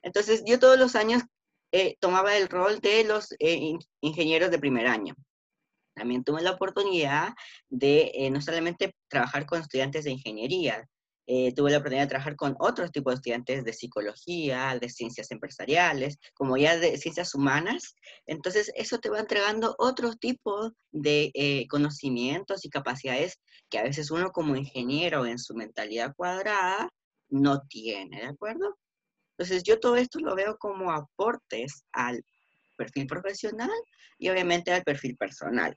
Entonces 0.00 0.42
yo 0.46 0.58
todos 0.58 0.78
los 0.78 0.96
años 0.96 1.24
tomaba 2.00 2.38
el 2.38 2.48
rol 2.48 2.80
de 2.80 3.04
los 3.04 3.34
ingenieros 4.00 4.50
de 4.50 4.58
primer 4.58 4.86
año. 4.86 5.14
También 5.94 6.24
tuve 6.24 6.40
la 6.40 6.52
oportunidad 6.52 7.34
de 7.68 8.30
no 8.32 8.40
solamente 8.40 8.94
trabajar 9.08 9.44
con 9.44 9.60
estudiantes 9.60 10.04
de 10.04 10.12
ingeniería, 10.12 10.88
eh, 11.26 11.52
tuve 11.54 11.72
la 11.72 11.78
oportunidad 11.78 12.04
de 12.04 12.10
trabajar 12.10 12.36
con 12.36 12.54
otros 12.60 12.92
tipos 12.92 13.12
de 13.12 13.16
estudiantes 13.16 13.64
de 13.64 13.72
psicología, 13.72 14.78
de 14.80 14.88
ciencias 14.88 15.30
empresariales, 15.32 16.18
como 16.34 16.56
ya 16.56 16.78
de 16.78 16.96
ciencias 16.98 17.34
humanas. 17.34 17.96
Entonces, 18.26 18.70
eso 18.76 18.98
te 18.98 19.10
va 19.10 19.18
entregando 19.18 19.74
otro 19.78 20.14
tipo 20.14 20.72
de 20.92 21.30
eh, 21.34 21.66
conocimientos 21.68 22.64
y 22.64 22.70
capacidades 22.70 23.40
que 23.68 23.78
a 23.78 23.82
veces 23.82 24.10
uno 24.10 24.30
como 24.30 24.56
ingeniero 24.56 25.26
en 25.26 25.38
su 25.38 25.54
mentalidad 25.54 26.14
cuadrada 26.14 26.88
no 27.28 27.60
tiene, 27.68 28.20
¿de 28.20 28.26
acuerdo? 28.26 28.76
Entonces, 29.36 29.64
yo 29.64 29.80
todo 29.80 29.96
esto 29.96 30.20
lo 30.20 30.34
veo 30.36 30.56
como 30.58 30.92
aportes 30.92 31.84
al 31.92 32.24
perfil 32.76 33.06
profesional 33.06 33.70
y 34.18 34.28
obviamente 34.28 34.72
al 34.72 34.84
perfil 34.84 35.16
personal. 35.16 35.76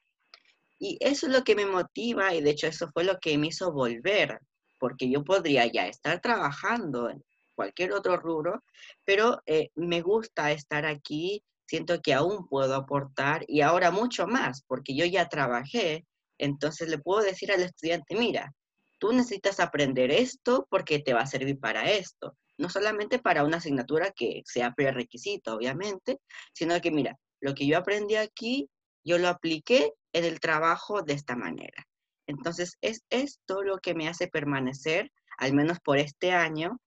Y 0.77 0.97
eso 1.01 1.27
es 1.27 1.33
lo 1.33 1.43
que 1.43 1.55
me 1.55 1.65
motiva 1.65 2.33
y 2.33 2.41
de 2.41 2.51
hecho 2.51 2.67
eso 2.67 2.89
fue 2.93 3.03
lo 3.03 3.19
que 3.19 3.37
me 3.37 3.47
hizo 3.47 3.73
volver 3.73 4.39
porque 4.79 5.09
yo 5.09 5.23
podría 5.23 5.65
ya 5.67 5.87
estar 5.87 6.21
trabajando 6.21 7.09
en 7.09 7.23
cualquier 7.55 7.91
otro 7.91 8.17
rubro, 8.17 8.63
pero 9.03 9.41
eh, 9.45 9.69
me 9.75 10.01
gusta 10.01 10.51
estar 10.51 10.85
aquí, 10.85 11.43
siento 11.67 12.01
que 12.01 12.13
aún 12.13 12.47
puedo 12.47 12.73
aportar 12.73 13.43
y 13.47 13.61
ahora 13.61 13.91
mucho 13.91 14.27
más, 14.27 14.63
porque 14.65 14.95
yo 14.95 15.05
ya 15.05 15.27
trabajé, 15.27 16.05
entonces 16.37 16.89
le 16.89 16.97
puedo 16.97 17.21
decir 17.21 17.51
al 17.51 17.61
estudiante, 17.61 18.15
mira, 18.15 18.53
tú 18.97 19.11
necesitas 19.11 19.59
aprender 19.59 20.09
esto 20.09 20.67
porque 20.69 20.99
te 20.99 21.13
va 21.13 21.21
a 21.21 21.27
servir 21.27 21.59
para 21.59 21.91
esto, 21.91 22.37
no 22.57 22.69
solamente 22.69 23.19
para 23.19 23.43
una 23.43 23.57
asignatura 23.57 24.11
que 24.11 24.41
sea 24.45 24.73
prerequisito, 24.73 25.55
obviamente, 25.55 26.19
sino 26.53 26.79
que 26.79 26.91
mira, 26.91 27.17
lo 27.41 27.53
que 27.55 27.67
yo 27.67 27.77
aprendí 27.77 28.15
aquí, 28.15 28.69
yo 29.03 29.17
lo 29.17 29.27
apliqué 29.27 29.93
en 30.13 30.25
el 30.25 30.39
trabajo 30.39 31.01
de 31.01 31.13
esta 31.13 31.35
manera. 31.35 31.88
Entonces, 32.29 32.77
es 32.81 33.01
esto 33.09 33.63
lo 33.63 33.79
que 33.79 33.95
me 33.95 34.07
hace 34.07 34.27
permanecer, 34.27 35.11
al 35.39 35.53
menos 35.53 35.79
por 35.79 35.97
este 35.97 36.31
año. 36.31 36.79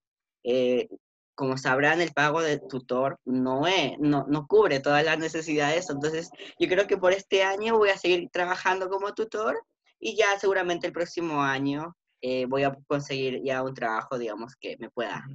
Eh, 0.44 0.88
como 1.34 1.58
sabrán, 1.58 2.00
el 2.00 2.12
pago 2.12 2.42
del 2.42 2.60
tutor 2.68 3.18
no, 3.24 3.62
no, 3.98 4.24
no, 4.28 4.46
cubre 4.46 4.78
todas 4.78 5.04
las 5.04 5.18
necesidades. 5.18 5.90
Entonces, 5.90 6.30
yo 6.60 6.68
creo 6.68 6.86
que 6.86 6.96
por 6.96 7.12
este 7.12 7.42
año 7.42 7.76
voy 7.76 7.88
a 7.88 7.98
seguir 7.98 8.28
trabajando 8.30 8.88
como 8.88 9.14
tutor 9.14 9.60
y 9.98 10.16
ya 10.16 10.38
seguramente 10.38 10.86
el 10.86 10.92
próximo 10.92 11.42
año 11.42 11.96
eh, 12.20 12.46
voy 12.46 12.62
a 12.62 12.76
conseguir 12.86 13.42
ya 13.42 13.64
un 13.64 13.74
trabajo, 13.74 14.18
digamos, 14.18 14.54
que 14.60 14.76
me 14.78 14.90
pueda 14.90 15.26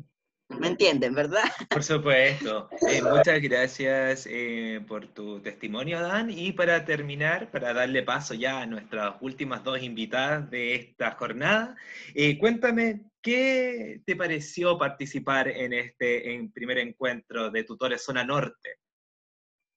¿Me 0.49 0.67
entienden, 0.67 1.13
verdad? 1.13 1.43
Por 1.69 1.83
supuesto. 1.83 2.69
Eh, 2.89 3.01
muchas 3.01 3.41
gracias 3.41 4.27
eh, 4.29 4.81
por 4.87 5.07
tu 5.07 5.41
testimonio, 5.41 5.99
Dan. 5.99 6.29
Y 6.29 6.53
para 6.53 6.85
terminar, 6.85 7.51
para 7.51 7.73
darle 7.73 8.03
paso 8.03 8.33
ya 8.33 8.61
a 8.61 8.65
nuestras 8.65 9.15
últimas 9.21 9.63
dos 9.63 9.81
invitadas 9.81 10.49
de 10.49 10.75
esta 10.75 11.11
jornada, 11.11 11.75
eh, 12.15 12.39
cuéntame, 12.39 13.11
¿qué 13.21 14.01
te 14.05 14.15
pareció 14.15 14.77
participar 14.77 15.49
en 15.49 15.73
este 15.73 16.33
en 16.33 16.51
primer 16.51 16.77
encuentro 16.77 17.51
de 17.51 17.63
Tutores 17.63 18.03
Zona 18.03 18.23
Norte? 18.23 18.79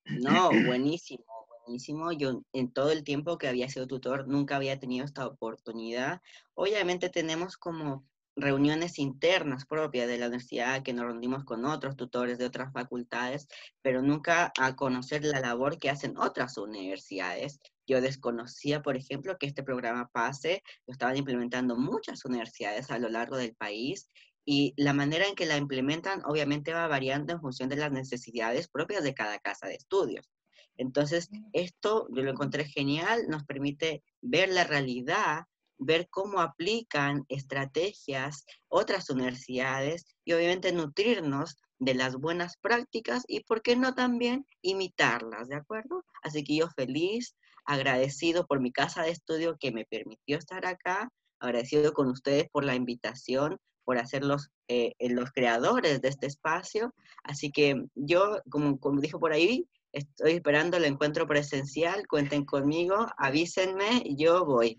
No, 0.04 0.50
buenísimo, 0.66 1.24
buenísimo. 1.66 2.12
Yo 2.12 2.42
en 2.52 2.72
todo 2.72 2.92
el 2.92 3.02
tiempo 3.02 3.38
que 3.38 3.48
había 3.48 3.68
sido 3.68 3.88
tutor 3.88 4.28
nunca 4.28 4.56
había 4.56 4.78
tenido 4.78 5.04
esta 5.04 5.26
oportunidad. 5.26 6.20
Obviamente 6.54 7.10
tenemos 7.10 7.56
como 7.56 8.08
reuniones 8.36 8.98
internas 8.98 9.66
propias 9.66 10.08
de 10.08 10.18
la 10.18 10.26
universidad, 10.26 10.82
que 10.82 10.92
nos 10.92 11.06
reunimos 11.06 11.44
con 11.44 11.64
otros 11.64 11.96
tutores 11.96 12.38
de 12.38 12.46
otras 12.46 12.72
facultades, 12.72 13.48
pero 13.82 14.02
nunca 14.02 14.52
a 14.58 14.76
conocer 14.76 15.24
la 15.24 15.40
labor 15.40 15.78
que 15.78 15.90
hacen 15.90 16.16
otras 16.16 16.56
universidades. 16.56 17.60
Yo 17.86 18.00
desconocía, 18.00 18.82
por 18.82 18.96
ejemplo, 18.96 19.36
que 19.38 19.46
este 19.46 19.62
programa 19.62 20.08
PASE 20.12 20.62
lo 20.86 20.92
estaban 20.92 21.16
implementando 21.16 21.76
muchas 21.76 22.24
universidades 22.24 22.90
a 22.90 22.98
lo 22.98 23.08
largo 23.08 23.36
del 23.36 23.54
país 23.54 24.08
y 24.44 24.74
la 24.76 24.92
manera 24.92 25.26
en 25.26 25.34
que 25.34 25.46
la 25.46 25.56
implementan 25.56 26.22
obviamente 26.24 26.72
va 26.72 26.88
variando 26.88 27.32
en 27.32 27.40
función 27.40 27.68
de 27.68 27.76
las 27.76 27.92
necesidades 27.92 28.68
propias 28.68 29.04
de 29.04 29.14
cada 29.14 29.38
casa 29.38 29.66
de 29.66 29.74
estudios. 29.74 30.30
Entonces, 30.76 31.28
esto 31.52 32.08
yo 32.10 32.22
lo 32.22 32.30
encontré 32.30 32.64
genial, 32.64 33.26
nos 33.28 33.44
permite 33.44 34.02
ver 34.22 34.48
la 34.48 34.64
realidad 34.64 35.44
ver 35.80 36.08
cómo 36.10 36.40
aplican 36.40 37.24
estrategias 37.28 38.44
otras 38.68 39.10
universidades 39.10 40.04
y 40.24 40.32
obviamente 40.34 40.72
nutrirnos 40.72 41.56
de 41.78 41.94
las 41.94 42.16
buenas 42.16 42.56
prácticas 42.58 43.24
y, 43.26 43.40
¿por 43.44 43.62
qué 43.62 43.74
no 43.74 43.94
también 43.94 44.46
imitarlas? 44.62 45.48
¿De 45.48 45.56
acuerdo? 45.56 46.04
Así 46.22 46.44
que 46.44 46.56
yo 46.56 46.68
feliz, 46.76 47.34
agradecido 47.64 48.46
por 48.46 48.60
mi 48.60 48.70
casa 48.70 49.02
de 49.02 49.10
estudio 49.10 49.56
que 49.58 49.72
me 49.72 49.86
permitió 49.86 50.38
estar 50.38 50.66
acá, 50.66 51.08
agradecido 51.40 51.94
con 51.94 52.08
ustedes 52.08 52.48
por 52.50 52.64
la 52.64 52.74
invitación, 52.74 53.56
por 53.84 53.98
hacer 53.98 54.24
los, 54.24 54.50
eh, 54.68 54.92
creadores 55.34 56.00
de 56.02 56.08
este 56.08 56.26
espacio. 56.26 56.94
Así 57.24 57.50
que 57.50 57.86
yo, 57.94 58.40
como, 58.50 58.78
como 58.78 59.00
dijo 59.00 59.18
por 59.18 59.32
ahí, 59.32 59.66
Estoy 59.92 60.34
esperando 60.34 60.76
el 60.76 60.84
encuentro 60.84 61.26
presencial, 61.26 62.06
cuenten 62.06 62.44
conmigo, 62.44 63.08
avísenme, 63.18 64.04
yo 64.16 64.44
voy. 64.44 64.78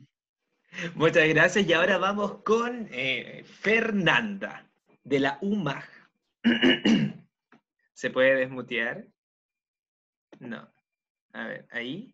Muchas 0.96 1.28
gracias 1.28 1.68
y 1.68 1.74
ahora 1.74 1.98
vamos 1.98 2.42
con 2.44 2.88
eh, 2.92 3.44
Fernanda 3.46 4.66
de 5.04 5.20
la 5.20 5.38
UMAG. 5.42 5.84
¿Se 7.94 8.10
puede 8.10 8.36
desmutear? 8.36 9.06
No. 10.40 10.68
A 11.34 11.48
ver, 11.48 11.68
ahí. 11.72 12.14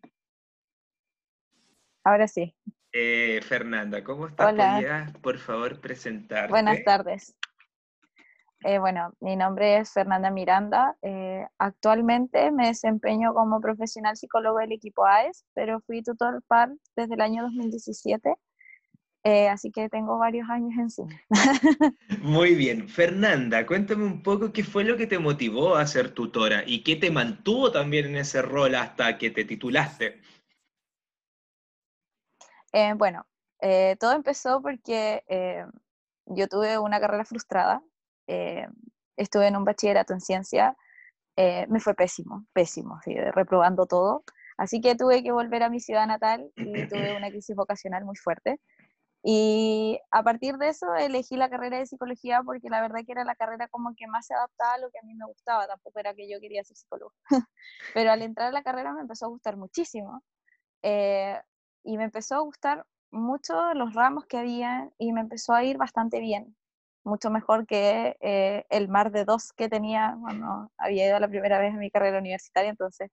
Ahora 2.04 2.28
sí. 2.28 2.54
Eh, 2.92 3.40
Fernanda, 3.42 4.02
¿cómo 4.02 4.28
estás? 4.28 4.52
Hola. 4.52 4.72
¿Podrías, 4.74 5.12
por 5.18 5.38
favor, 5.38 5.80
presentarte? 5.80 6.50
Buenas 6.50 6.82
tardes. 6.84 7.36
Eh, 8.64 8.78
bueno, 8.78 9.12
mi 9.20 9.36
nombre 9.36 9.78
es 9.78 9.92
Fernanda 9.92 10.30
Miranda. 10.30 10.96
Eh, 11.02 11.46
actualmente 11.58 12.50
me 12.50 12.68
desempeño 12.68 13.32
como 13.32 13.60
profesional 13.60 14.16
psicólogo 14.16 14.58
del 14.58 14.72
equipo 14.72 15.06
AES, 15.06 15.44
pero 15.54 15.80
fui 15.80 16.02
tutor 16.02 16.42
PAR 16.48 16.70
desde 16.96 17.14
el 17.14 17.20
año 17.20 17.44
2017, 17.44 18.34
eh, 19.24 19.48
así 19.48 19.70
que 19.70 19.88
tengo 19.88 20.18
varios 20.18 20.48
años 20.48 20.72
encima. 20.78 21.20
Muy 22.22 22.54
bien. 22.54 22.88
Fernanda, 22.88 23.66
cuéntame 23.66 24.04
un 24.04 24.22
poco 24.22 24.52
qué 24.52 24.62
fue 24.62 24.84
lo 24.84 24.96
que 24.96 25.06
te 25.06 25.18
motivó 25.18 25.76
a 25.76 25.86
ser 25.86 26.14
tutora 26.14 26.62
y 26.64 26.82
qué 26.82 26.96
te 26.96 27.10
mantuvo 27.10 27.72
también 27.72 28.06
en 28.06 28.16
ese 28.16 28.42
rol 28.42 28.74
hasta 28.74 29.18
que 29.18 29.30
te 29.30 29.44
titulaste. 29.44 30.20
Eh, 32.72 32.94
bueno, 32.96 33.26
eh, 33.60 33.96
todo 33.98 34.12
empezó 34.12 34.62
porque 34.62 35.22
yo 36.26 36.48
tuve 36.48 36.78
una 36.78 37.00
carrera 37.00 37.24
frustrada. 37.24 37.82
estuve 39.16 39.48
en 39.48 39.56
un 39.56 39.64
bachillerato 39.64 40.12
en 40.12 40.20
ciencia. 40.20 40.76
me 41.36 41.80
fue 41.80 41.94
pésimo, 41.94 42.46
pésimo, 42.52 43.00
reprobando 43.32 43.86
todo. 43.86 44.24
Así 44.58 44.80
que 44.80 44.96
tuve 44.96 45.22
que 45.22 45.32
volver 45.32 45.62
a 45.62 45.70
mi 45.70 45.80
ciudad 45.80 46.06
natal 46.06 46.50
y 46.56 46.86
tuve 46.88 47.16
una 47.16 47.30
crisis 47.30 47.54
vocacional 47.54 48.04
muy 48.04 48.16
fuerte. 48.16 48.60
Y 49.22 49.98
a 50.10 50.22
partir 50.22 50.56
de 50.58 50.68
eso 50.68 50.94
elegí 50.94 51.36
la 51.36 51.50
carrera 51.50 51.78
de 51.78 51.86
psicología 51.86 52.42
porque 52.44 52.70
la 52.70 52.80
verdad 52.80 53.00
que 53.04 53.12
era 53.12 53.24
la 53.24 53.34
carrera 53.34 53.68
como 53.68 53.94
que 53.96 54.06
más 54.06 54.26
se 54.26 54.34
adaptaba 54.34 54.74
a 54.74 54.78
lo 54.78 54.90
que 54.90 54.98
a 54.98 55.06
mí 55.06 55.14
me 55.14 55.26
gustaba, 55.26 55.66
tampoco 55.66 55.98
era 55.98 56.14
que 56.14 56.30
yo 56.30 56.40
quería 56.40 56.64
ser 56.64 56.76
psicólogo. 56.76 57.12
Pero 57.94 58.12
al 58.12 58.22
entrar 58.22 58.48
a 58.48 58.52
la 58.52 58.62
carrera 58.62 58.92
me 58.92 59.00
empezó 59.00 59.26
a 59.26 59.28
gustar 59.28 59.56
muchísimo. 59.56 60.22
Eh, 60.82 61.40
y 61.84 61.96
me 61.98 62.04
empezó 62.04 62.36
a 62.36 62.40
gustar 62.40 62.86
mucho 63.10 63.74
los 63.74 63.94
ramos 63.94 64.26
que 64.26 64.38
había 64.38 64.90
y 64.98 65.12
me 65.12 65.20
empezó 65.20 65.54
a 65.54 65.64
ir 65.64 65.78
bastante 65.78 66.20
bien, 66.20 66.56
mucho 67.04 67.30
mejor 67.30 67.66
que 67.66 68.16
eh, 68.20 68.64
el 68.70 68.88
mar 68.88 69.10
de 69.10 69.24
dos 69.24 69.52
que 69.52 69.68
tenía 69.68 70.16
cuando 70.20 70.70
había 70.76 71.08
ido 71.08 71.18
la 71.18 71.28
primera 71.28 71.58
vez 71.58 71.74
a 71.74 71.78
mi 71.78 71.90
carrera 71.90 72.18
universitaria, 72.18 72.70
entonces 72.70 73.10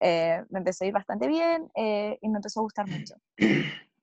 eh, 0.00 0.44
me 0.50 0.60
empezó 0.60 0.84
a 0.84 0.88
ir 0.88 0.92
bastante 0.92 1.26
bien 1.26 1.70
eh, 1.74 2.18
y 2.20 2.28
me 2.28 2.38
empezó 2.38 2.60
a 2.60 2.62
gustar 2.62 2.86
mucho. 2.88 3.14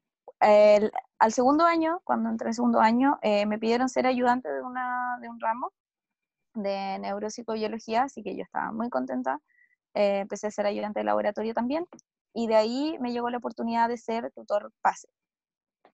Al 0.41 1.33
segundo 1.33 1.65
año, 1.65 2.01
cuando 2.03 2.29
entré 2.29 2.47
en 2.47 2.55
segundo 2.55 2.79
año, 2.79 3.19
eh, 3.21 3.45
me 3.45 3.59
pidieron 3.59 3.89
ser 3.89 4.07
ayudante 4.07 4.51
de, 4.51 4.63
una, 4.63 5.19
de 5.21 5.29
un 5.29 5.39
ramo 5.39 5.71
de 6.55 6.97
neuropsicobiología, 6.99 8.03
así 8.03 8.23
que 8.23 8.35
yo 8.35 8.41
estaba 8.43 8.71
muy 8.71 8.89
contenta. 8.89 9.39
Eh, 9.93 10.19
empecé 10.21 10.47
a 10.47 10.51
ser 10.51 10.65
ayudante 10.65 10.99
de 10.99 11.03
laboratorio 11.03 11.53
también 11.53 11.85
y 12.33 12.47
de 12.47 12.55
ahí 12.55 12.97
me 12.99 13.11
llegó 13.11 13.29
la 13.29 13.37
oportunidad 13.37 13.87
de 13.87 13.97
ser 13.97 14.31
tutor 14.31 14.71
PASE. 14.81 15.09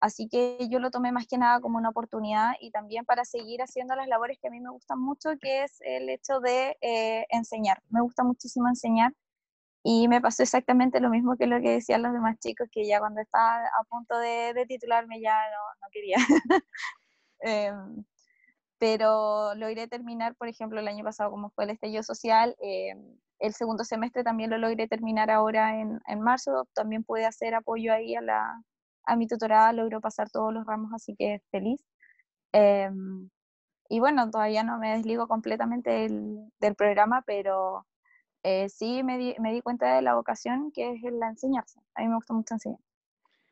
Así 0.00 0.28
que 0.28 0.66
yo 0.70 0.78
lo 0.78 0.90
tomé 0.90 1.12
más 1.12 1.26
que 1.26 1.36
nada 1.36 1.60
como 1.60 1.76
una 1.76 1.90
oportunidad 1.90 2.52
y 2.60 2.70
también 2.70 3.04
para 3.04 3.26
seguir 3.26 3.60
haciendo 3.60 3.96
las 3.96 4.08
labores 4.08 4.38
que 4.40 4.48
a 4.48 4.50
mí 4.50 4.60
me 4.60 4.70
gustan 4.70 4.98
mucho, 4.98 5.30
que 5.40 5.64
es 5.64 5.78
el 5.80 6.08
hecho 6.08 6.40
de 6.40 6.78
eh, 6.80 7.26
enseñar. 7.30 7.82
Me 7.90 8.00
gusta 8.00 8.24
muchísimo 8.24 8.68
enseñar 8.68 9.12
y 9.82 10.08
me 10.08 10.20
pasó 10.20 10.42
exactamente 10.42 11.00
lo 11.00 11.10
mismo 11.10 11.36
que 11.36 11.46
lo 11.46 11.60
que 11.60 11.70
decían 11.70 12.02
los 12.02 12.12
demás 12.12 12.38
chicos, 12.40 12.68
que 12.70 12.86
ya 12.86 12.98
cuando 13.00 13.20
estaba 13.20 13.66
a 13.66 13.84
punto 13.88 14.18
de, 14.18 14.52
de 14.54 14.66
titularme 14.66 15.20
ya 15.20 15.34
no, 15.34 15.58
no 15.82 15.88
quería. 15.92 16.16
Em, 17.40 18.04
pero 18.78 19.54
logré 19.54 19.88
terminar, 19.88 20.34
por 20.36 20.48
ejemplo, 20.48 20.80
el 20.80 20.88
año 20.88 21.04
pasado 21.04 21.30
como 21.30 21.50
fue 21.50 21.64
el 21.64 21.70
estallido 21.70 22.02
social, 22.02 22.56
em, 22.60 23.18
el 23.40 23.54
segundo 23.54 23.84
semestre 23.84 24.24
también 24.24 24.50
lo 24.50 24.58
logré 24.58 24.88
terminar 24.88 25.30
ahora 25.30 25.80
en, 25.80 26.00
en 26.06 26.20
marzo, 26.20 26.66
también 26.74 27.04
pude 27.04 27.26
hacer 27.26 27.54
apoyo 27.54 27.92
ahí 27.92 28.16
a, 28.16 28.20
la, 28.22 28.62
a 29.04 29.16
mi 29.16 29.26
tutorada, 29.28 29.72
logró 29.72 30.00
pasar 30.00 30.30
todos 30.30 30.52
los 30.52 30.66
ramos, 30.66 30.92
así 30.94 31.14
que 31.16 31.40
feliz. 31.50 31.80
Em, 32.52 33.30
y 33.88 34.00
bueno, 34.00 34.30
todavía 34.30 34.62
no 34.64 34.78
me 34.78 34.96
desligo 34.96 35.28
completamente 35.28 35.90
del, 35.90 36.38
del 36.60 36.74
programa, 36.74 37.22
pero 37.26 37.86
eh, 38.42 38.68
sí 38.68 39.02
me 39.02 39.18
di, 39.18 39.34
me 39.40 39.52
di 39.52 39.60
cuenta 39.62 39.94
de 39.96 40.02
la 40.02 40.14
vocación 40.14 40.70
que 40.72 40.92
es 40.92 41.02
la 41.12 41.28
enseñarse. 41.28 41.80
A 41.94 42.02
mí 42.02 42.08
me 42.08 42.16
gusta 42.16 42.34
mucho 42.34 42.54
enseñar. 42.54 42.78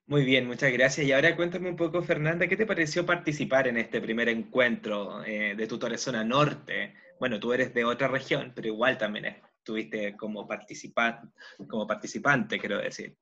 Muy 0.07 0.25
bien, 0.25 0.47
muchas 0.47 0.73
gracias. 0.73 1.07
Y 1.07 1.13
ahora 1.13 1.35
cuéntame 1.35 1.69
un 1.69 1.77
poco, 1.77 2.01
Fernanda, 2.03 2.47
¿qué 2.47 2.57
te 2.57 2.65
pareció 2.67 3.05
participar 3.05 3.67
en 3.67 3.77
este 3.77 4.01
primer 4.01 4.29
encuentro 4.29 5.25
eh, 5.25 5.55
de 5.57 5.67
Tutores 5.67 6.01
Zona 6.01 6.23
Norte? 6.23 6.95
Bueno, 7.19 7.41
tú 7.41 7.53
eres 7.53 7.75
de 7.75 7.85
otra 7.85 8.07
región, 8.07 8.53
pero 8.55 8.69
igual 8.69 8.99
también 8.99 9.25
estuviste 9.59 10.17
como, 10.17 10.47
participa 10.47 11.23
como 11.69 11.87
participante, 11.89 12.59
quiero 12.61 12.79
decir. 12.79 13.17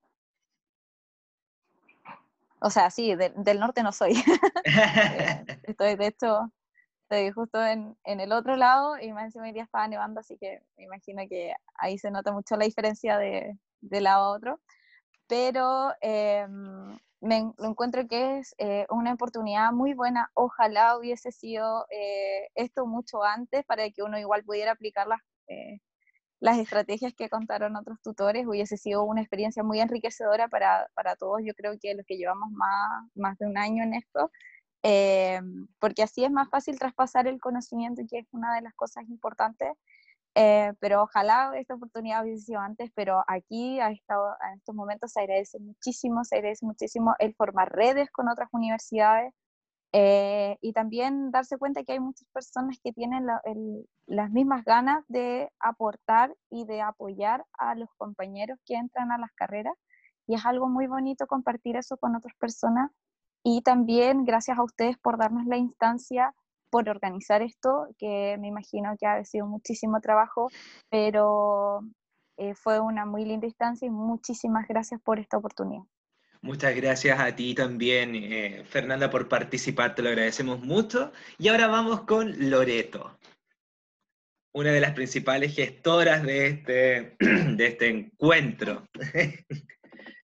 O 2.61 2.71
sea, 2.71 2.91
sí, 2.91 3.15
de- 3.15 3.33
del 3.37 3.61
norte 3.61 3.83
no 3.83 3.93
soy. 3.93 4.15
Eh, 4.67 5.45
estoy, 5.63 5.97
de 5.97 6.07
hecho, 6.09 6.51
estoy 7.15 7.31
justo 7.31 7.65
en, 7.65 7.97
en 8.05 8.21
el 8.21 8.33
otro 8.33 8.57
lado 8.57 8.99
y 8.99 9.13
más 9.13 9.25
encima 9.25 9.45
hoy 9.45 9.53
día 9.53 9.65
estaba 9.65 9.89
nevando, 9.89 10.21
así 10.21 10.37
que 10.37 10.63
me 10.77 10.85
imagino 10.85 11.23
que 11.29 11.55
ahí 11.77 11.99
se 11.99 12.11
nota 12.11 12.33
mucho 12.33 12.57
la 12.57 12.65
diferencia 12.65 13.19
de, 13.19 13.57
de 13.81 14.01
lado 14.01 14.25
a 14.25 14.31
otro. 14.31 14.61
Pero 15.27 15.93
eh, 16.03 16.47
me 17.21 17.53
lo 17.57 17.69
encuentro 17.69 18.07
que 18.07 18.39
es 18.39 18.55
eh, 18.59 18.87
una 18.91 19.15
oportunidad 19.15 19.73
muy 19.73 19.95
buena. 19.95 20.31
Ojalá 20.35 20.99
hubiese 20.99 21.33
sido 21.33 21.87
eh, 21.91 22.49
esto 22.55 22.87
mucho 22.87 23.23
antes 23.23 23.65
para 23.65 23.89
que 23.91 24.03
uno 24.03 24.19
igual 24.19 24.45
pudiera 24.45 24.73
aplicar 24.73 25.07
las, 25.07 25.21
las 26.41 26.59
estrategias 26.59 27.15
que 27.15 27.31
contaron 27.31 27.77
otros 27.77 28.03
tutores. 28.03 28.47
Hubiese 28.47 28.77
sido 28.77 29.05
una 29.05 29.23
experiencia 29.23 29.63
muy 29.63 29.81
enriquecedora 29.81 30.49
para, 30.49 30.91
para 30.95 31.17
todos. 31.17 31.41
Yo 31.45 31.55
creo 31.55 31.75
que 31.81 31.95
los 31.95 32.05
que 32.05 32.17
llevamos 32.17 32.51
más, 32.51 33.09
más 33.15 33.39
de 33.39 33.47
un 33.47 33.57
año 33.57 33.83
en 33.83 33.95
esto 33.95 34.31
eh, 34.85 35.41
porque 35.81 36.05
así 36.05 36.25
es 36.25 36.33
más 36.33 36.51
fácil 36.51 36.79
traspasar 36.79 37.29
el 37.29 37.41
conocimiento, 37.41 38.03
que 38.11 38.21
es 38.21 38.29
una 38.33 38.55
de 38.57 38.63
las 38.63 38.75
cosas 38.77 39.05
importantes. 39.11 39.71
eh, 40.37 40.73
pero 40.81 41.03
ojalá 41.05 41.53
esta 41.57 41.75
oportunidad 41.77 42.23
hubiese 42.25 42.47
sido 42.47 42.61
antes, 42.61 42.91
pero 42.95 43.25
aquí 43.29 43.81
a, 43.81 43.91
esta- 43.91 44.17
a 44.41 44.55
estos 44.57 44.75
momentos 44.75 45.13
se 45.13 45.21
agradece 45.21 45.59
muchísimo, 45.61 46.25
se 46.25 46.37
agradece 46.37 46.67
muchísimo 46.67 47.15
el 47.21 47.35
formar 47.37 47.73
redes 47.73 48.11
con 48.13 48.29
otras 48.29 48.49
universidades 48.53 49.33
eh, 49.93 50.59
y 50.61 50.73
también 50.73 51.31
darse 51.31 51.57
cuenta 51.59 51.85
que 51.85 51.93
hay 51.93 52.01
muchas 52.01 52.29
personas 52.33 52.79
que 52.83 52.93
tienen 52.93 53.27
la- 53.27 53.41
el- 53.45 53.89
las 54.07 54.31
mismas 54.31 54.65
ganas 54.65 55.05
de 55.09 55.51
aportar 55.61 56.35
y 56.51 56.67
de 56.67 56.83
apoyar 56.83 57.45
a 57.59 57.75
los 57.77 57.89
compañeros 57.97 58.59
que 58.67 58.75
entran 58.77 59.13
a 59.13 59.19
las 59.19 59.33
carreras 59.35 59.75
y 60.27 60.35
es 60.35 60.45
algo 60.47 60.69
muy 60.69 60.87
bonito 60.89 61.27
compartir 61.27 61.77
eso 61.77 61.97
con 61.99 62.17
otras 62.17 62.35
personas 62.39 62.91
y 63.45 63.61
también 63.63 64.25
gracias 64.25 64.59
a 64.59 64.65
ustedes 64.65 64.97
por 64.99 65.19
darnos 65.19 65.47
la 65.47 65.59
instancia, 65.59 66.35
por 66.71 66.89
organizar 66.89 67.43
esto, 67.43 67.87
que 67.99 68.37
me 68.41 68.49
imagino 68.49 68.97
que 68.99 69.07
ha 69.07 69.25
sido 69.25 69.47
muchísimo 69.47 70.01
trabajo, 70.01 70.51
pero 70.91 71.83
eh, 72.39 72.55
fue 72.55 72.81
una 72.81 73.05
muy 73.05 73.25
linda 73.25 73.47
instancia 73.47 73.87
y 73.87 73.91
muchísimas 73.91 74.67
gracias 74.67 75.01
por 75.01 75.21
esta 75.21 75.37
oportunidad. 75.37 75.85
Muchas 76.41 76.75
gracias 76.75 77.21
a 77.21 77.37
ti 77.37 77.55
también, 77.55 78.15
eh, 78.15 78.65
Fernanda, 78.67 79.11
por 79.11 79.29
participar, 79.29 79.95
te 79.95 80.03
lo 80.03 80.09
agradecemos 80.09 80.61
mucho. 80.61 81.13
Y 81.39 81.49
ahora 81.49 81.69
vamos 81.69 82.03
con 82.03 82.51
Loreto, 82.51 83.19
una 84.55 84.71
de 84.71 84.81
las 84.81 84.93
principales 84.93 85.55
gestoras 85.55 86.23
de 86.23 86.47
este, 86.47 87.17
de 87.19 87.67
este 87.67 87.89
encuentro. 87.89 88.89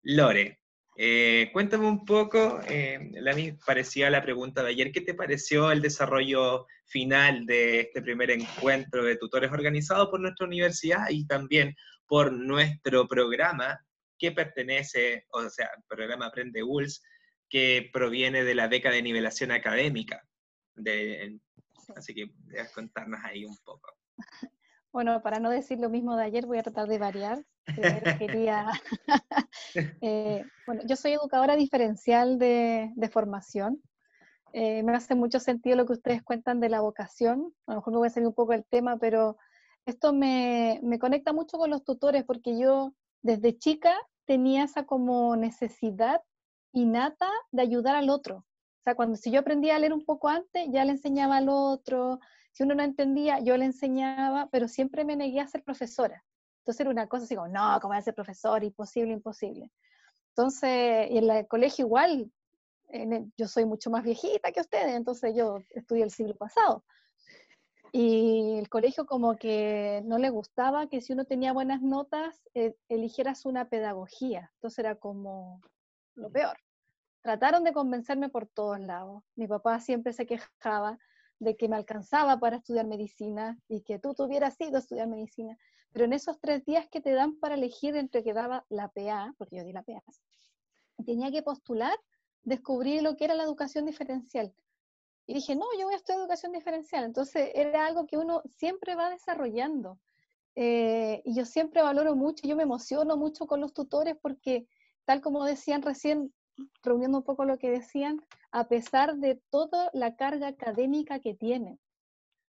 Lore, 0.02 0.59
eh, 1.02 1.48
cuéntame 1.54 1.86
un 1.86 2.04
poco, 2.04 2.60
eh, 2.68 3.10
la 3.12 3.34
parecía 3.64 4.10
la 4.10 4.22
pregunta 4.22 4.62
de 4.62 4.68
ayer, 4.68 4.92
¿qué 4.92 5.00
te 5.00 5.14
pareció 5.14 5.72
el 5.72 5.80
desarrollo 5.80 6.66
final 6.84 7.46
de 7.46 7.80
este 7.80 8.02
primer 8.02 8.30
encuentro 8.30 9.02
de 9.02 9.16
tutores 9.16 9.50
organizado 9.50 10.10
por 10.10 10.20
nuestra 10.20 10.44
universidad 10.44 11.06
y 11.08 11.26
también 11.26 11.74
por 12.06 12.30
nuestro 12.30 13.08
programa 13.08 13.82
que 14.18 14.32
pertenece, 14.32 15.24
o 15.30 15.48
sea, 15.48 15.70
el 15.74 15.82
programa 15.88 16.26
Aprende 16.26 16.62
ULS, 16.62 17.02
que 17.48 17.88
proviene 17.90 18.44
de 18.44 18.54
la 18.54 18.68
beca 18.68 18.90
de 18.90 19.00
nivelación 19.00 19.52
académica. 19.52 20.22
De, 20.74 21.40
así 21.96 22.12
que 22.12 22.26
debes 22.44 22.72
contarnos 22.72 23.20
ahí 23.24 23.46
un 23.46 23.56
poco. 23.64 23.90
Bueno, 24.92 25.22
para 25.22 25.38
no 25.38 25.50
decir 25.50 25.78
lo 25.78 25.88
mismo 25.88 26.16
de 26.16 26.24
ayer, 26.24 26.46
voy 26.46 26.58
a 26.58 26.62
tratar 26.62 26.88
de 26.88 26.98
variar. 26.98 27.44
Primero 27.64 28.18
quería, 28.18 28.66
eh, 30.00 30.44
bueno, 30.66 30.82
yo 30.84 30.96
soy 30.96 31.12
educadora 31.12 31.54
diferencial 31.56 32.38
de, 32.38 32.92
de 32.96 33.08
formación. 33.08 33.80
Eh, 34.52 34.82
me 34.82 34.92
hace 34.92 35.14
mucho 35.14 35.38
sentido 35.38 35.76
lo 35.76 35.86
que 35.86 35.92
ustedes 35.92 36.22
cuentan 36.22 36.58
de 36.58 36.68
la 36.68 36.80
vocación. 36.80 37.54
A 37.66 37.72
lo 37.72 37.76
mejor 37.78 37.92
me 37.92 37.98
voy 37.98 38.08
a 38.08 38.10
salir 38.10 38.26
un 38.26 38.34
poco 38.34 38.52
del 38.52 38.64
tema, 38.64 38.98
pero 38.98 39.36
esto 39.86 40.12
me, 40.12 40.80
me 40.82 40.98
conecta 40.98 41.32
mucho 41.32 41.56
con 41.56 41.70
los 41.70 41.84
tutores 41.84 42.24
porque 42.24 42.58
yo 42.58 42.92
desde 43.22 43.56
chica 43.56 43.94
tenía 44.24 44.64
esa 44.64 44.84
como 44.86 45.36
necesidad 45.36 46.22
innata 46.72 47.28
de 47.52 47.62
ayudar 47.62 47.94
al 47.94 48.10
otro. 48.10 48.38
O 48.38 48.82
sea, 48.82 48.94
cuando 48.94 49.16
si 49.16 49.30
yo 49.30 49.40
aprendía 49.40 49.76
a 49.76 49.78
leer 49.78 49.92
un 49.92 50.04
poco 50.04 50.28
antes, 50.28 50.66
ya 50.70 50.84
le 50.84 50.92
enseñaba 50.92 51.36
al 51.36 51.48
otro. 51.48 52.18
Si 52.52 52.62
uno 52.62 52.74
no 52.74 52.82
entendía, 52.82 53.40
yo 53.40 53.56
le 53.56 53.64
enseñaba, 53.64 54.48
pero 54.50 54.68
siempre 54.68 55.04
me 55.04 55.16
negué 55.16 55.40
a 55.40 55.46
ser 55.46 55.62
profesora. 55.62 56.24
Entonces 56.60 56.80
era 56.80 56.90
una 56.90 57.06
cosa 57.06 57.24
así 57.24 57.34
como, 57.34 57.48
no, 57.48 57.78
¿cómo 57.80 57.92
voy 57.92 57.98
a 57.98 58.02
ser 58.02 58.14
profesor? 58.14 58.62
Imposible, 58.62 59.12
imposible. 59.12 59.70
Entonces, 60.30 61.10
y 61.10 61.18
en 61.18 61.30
el 61.30 61.46
colegio 61.48 61.86
igual, 61.86 62.30
yo 63.36 63.48
soy 63.48 63.64
mucho 63.64 63.90
más 63.90 64.02
viejita 64.02 64.52
que 64.52 64.60
ustedes, 64.60 64.94
entonces 64.94 65.34
yo 65.34 65.58
estudié 65.70 66.04
el 66.04 66.10
siglo 66.10 66.34
pasado. 66.36 66.84
Y 67.92 68.58
el 68.58 68.68
colegio 68.68 69.04
como 69.04 69.36
que 69.36 70.02
no 70.04 70.18
le 70.18 70.30
gustaba 70.30 70.88
que 70.88 71.00
si 71.00 71.12
uno 71.12 71.24
tenía 71.24 71.52
buenas 71.52 71.82
notas, 71.82 72.40
eh, 72.54 72.76
eligieras 72.88 73.44
una 73.46 73.68
pedagogía. 73.68 74.50
Entonces 74.54 74.78
era 74.78 74.94
como 74.94 75.60
lo 76.14 76.30
peor. 76.30 76.56
Trataron 77.22 77.64
de 77.64 77.72
convencerme 77.72 78.28
por 78.28 78.46
todos 78.46 78.78
lados. 78.78 79.24
Mi 79.34 79.48
papá 79.48 79.80
siempre 79.80 80.12
se 80.12 80.24
quejaba 80.24 80.98
de 81.40 81.56
que 81.56 81.68
me 81.68 81.76
alcanzaba 81.76 82.38
para 82.38 82.58
estudiar 82.58 82.86
medicina 82.86 83.58
y 83.66 83.80
que 83.80 83.98
tú 83.98 84.14
tuvieras 84.14 84.60
ido 84.60 84.76
a 84.76 84.80
estudiar 84.80 85.08
medicina. 85.08 85.58
Pero 85.92 86.04
en 86.04 86.12
esos 86.12 86.38
tres 86.38 86.64
días 86.64 86.86
que 86.88 87.00
te 87.00 87.12
dan 87.12 87.36
para 87.38 87.54
elegir 87.56 87.96
entre 87.96 88.22
que 88.22 88.32
daba 88.32 88.64
la 88.68 88.88
PA, 88.88 89.34
porque 89.38 89.56
yo 89.56 89.64
di 89.64 89.72
la 89.72 89.82
PA, 89.82 90.02
tenía 91.04 91.32
que 91.32 91.42
postular, 91.42 91.98
descubrí 92.42 93.00
lo 93.00 93.16
que 93.16 93.24
era 93.24 93.34
la 93.34 93.42
educación 93.42 93.86
diferencial. 93.86 94.54
Y 95.26 95.34
dije, 95.34 95.56
no, 95.56 95.66
yo 95.78 95.86
voy 95.86 95.94
a 95.94 95.96
estudiar 95.96 96.20
educación 96.20 96.52
diferencial. 96.52 97.04
Entonces 97.04 97.50
era 97.54 97.86
algo 97.86 98.06
que 98.06 98.18
uno 98.18 98.42
siempre 98.46 98.94
va 98.94 99.10
desarrollando. 99.10 99.98
Eh, 100.56 101.22
y 101.24 101.34
yo 101.34 101.44
siempre 101.46 101.80
valoro 101.80 102.14
mucho, 102.16 102.46
yo 102.46 102.56
me 102.56 102.64
emociono 102.64 103.16
mucho 103.16 103.46
con 103.46 103.60
los 103.60 103.72
tutores 103.72 104.16
porque, 104.20 104.66
tal 105.06 105.20
como 105.22 105.44
decían 105.44 105.80
recién, 105.80 106.34
reuniendo 106.82 107.18
un 107.18 107.24
poco 107.24 107.44
lo 107.44 107.58
que 107.58 107.70
decían, 107.70 108.20
a 108.50 108.68
pesar 108.68 109.16
de 109.16 109.40
toda 109.50 109.90
la 109.92 110.16
carga 110.16 110.48
académica 110.48 111.20
que 111.20 111.34
tienen, 111.34 111.78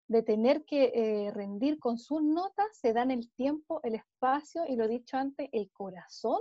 de 0.08 0.24
tener 0.24 0.66
que 0.66 0.92
eh, 0.94 1.32
rendir 1.32 1.80
con 1.80 1.98
sus 1.98 2.22
notas, 2.22 2.68
se 2.74 2.92
dan 2.92 3.12
el 3.12 3.32
tiempo, 3.32 3.80
el 3.84 3.96
espacio 3.96 4.66
y 4.68 4.76
lo 4.76 4.88
dicho 4.88 5.18
antes, 5.18 5.48
el 5.54 5.72
corazón 5.72 6.40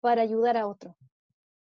para 0.00 0.22
ayudar 0.22 0.56
a 0.56 0.66
otro. 0.66 0.96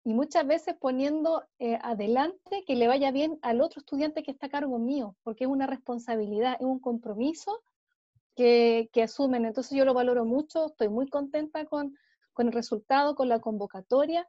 Y 0.04 0.14
muchas 0.14 0.46
veces 0.46 0.74
poniendo 0.80 1.44
eh, 1.58 1.78
adelante 1.82 2.64
que 2.66 2.76
le 2.76 2.88
vaya 2.88 3.10
bien 3.10 3.38
al 3.42 3.60
otro 3.60 3.80
estudiante 3.80 4.22
que 4.22 4.30
está 4.30 4.46
a 4.46 4.50
cargo 4.50 4.78
mío, 4.78 5.16
porque 5.22 5.44
es 5.44 5.50
una 5.50 5.66
responsabilidad, 5.66 6.56
es 6.58 6.66
un 6.66 6.78
compromiso 6.78 7.60
que, 8.34 8.88
que 8.92 9.02
asumen. 9.02 9.44
Entonces 9.44 9.76
yo 9.76 9.84
lo 9.84 9.92
valoro 9.92 10.24
mucho, 10.24 10.68
estoy 10.68 10.88
muy 10.88 11.08
contenta 11.08 11.66
con, 11.66 11.94
con 12.32 12.46
el 12.46 12.54
resultado, 12.54 13.14
con 13.14 13.28
la 13.28 13.40
convocatoria 13.40 14.26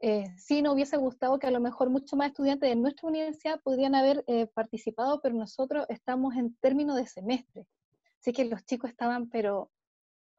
eh, 0.00 0.26
sí 0.36 0.60
nos 0.60 0.74
hubiese 0.74 0.96
gustado 0.98 1.38
que 1.38 1.46
a 1.46 1.50
lo 1.50 1.60
mejor 1.60 1.88
muchos 1.88 2.18
más 2.18 2.28
estudiantes 2.28 2.68
de 2.68 2.76
nuestra 2.76 3.08
universidad 3.08 3.60
podrían 3.62 3.94
haber 3.94 4.24
eh, 4.26 4.46
participado, 4.46 5.20
pero 5.22 5.34
nosotros 5.34 5.86
estamos 5.88 6.36
en 6.36 6.54
términos 6.56 6.96
de 6.96 7.06
semestre. 7.06 7.66
Así 8.20 8.32
que 8.32 8.44
los 8.44 8.64
chicos 8.66 8.90
estaban, 8.90 9.28
pero 9.30 9.70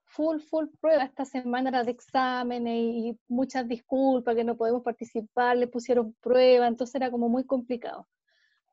full, 0.06 0.40
full 0.40 0.68
prueba. 0.80 1.04
Esta 1.04 1.26
semana 1.26 1.70
era 1.70 1.84
de 1.84 1.92
exámenes 1.92 2.76
y, 2.76 3.20
muchas 3.28 3.68
disculpas 3.68 4.36
que 4.36 4.44
no 4.44 4.58
podemos 4.58 4.84
participar, 4.84 5.58
le 5.58 5.68
pusieron 5.68 6.14
prueba, 6.22 6.68
entonces 6.68 6.96
era 6.96 7.10
como 7.10 7.30
muy 7.30 7.46
complicado. 7.46 8.08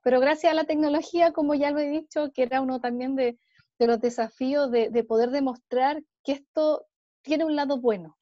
Pero 0.02 0.20
gracias 0.20 0.52
a 0.52 0.56
la 0.56 0.64
tecnología, 0.64 1.32
como 1.32 1.54
ya 1.54 1.70
lo 1.70 1.78
he 1.78 1.88
dicho, 1.88 2.30
que 2.32 2.42
era 2.42 2.60
uno 2.60 2.80
también 2.80 3.16
de, 3.16 3.38
los 3.78 4.00
desafíos 4.00 4.70
de, 4.70 4.90
de 4.90 5.04
poder 5.04 5.30
demostrar 5.30 6.02
que 6.22 6.32
esto 6.32 6.86
tiene 7.22 7.44
un 7.44 7.56
lado 7.56 7.78
bueno. 7.80 8.16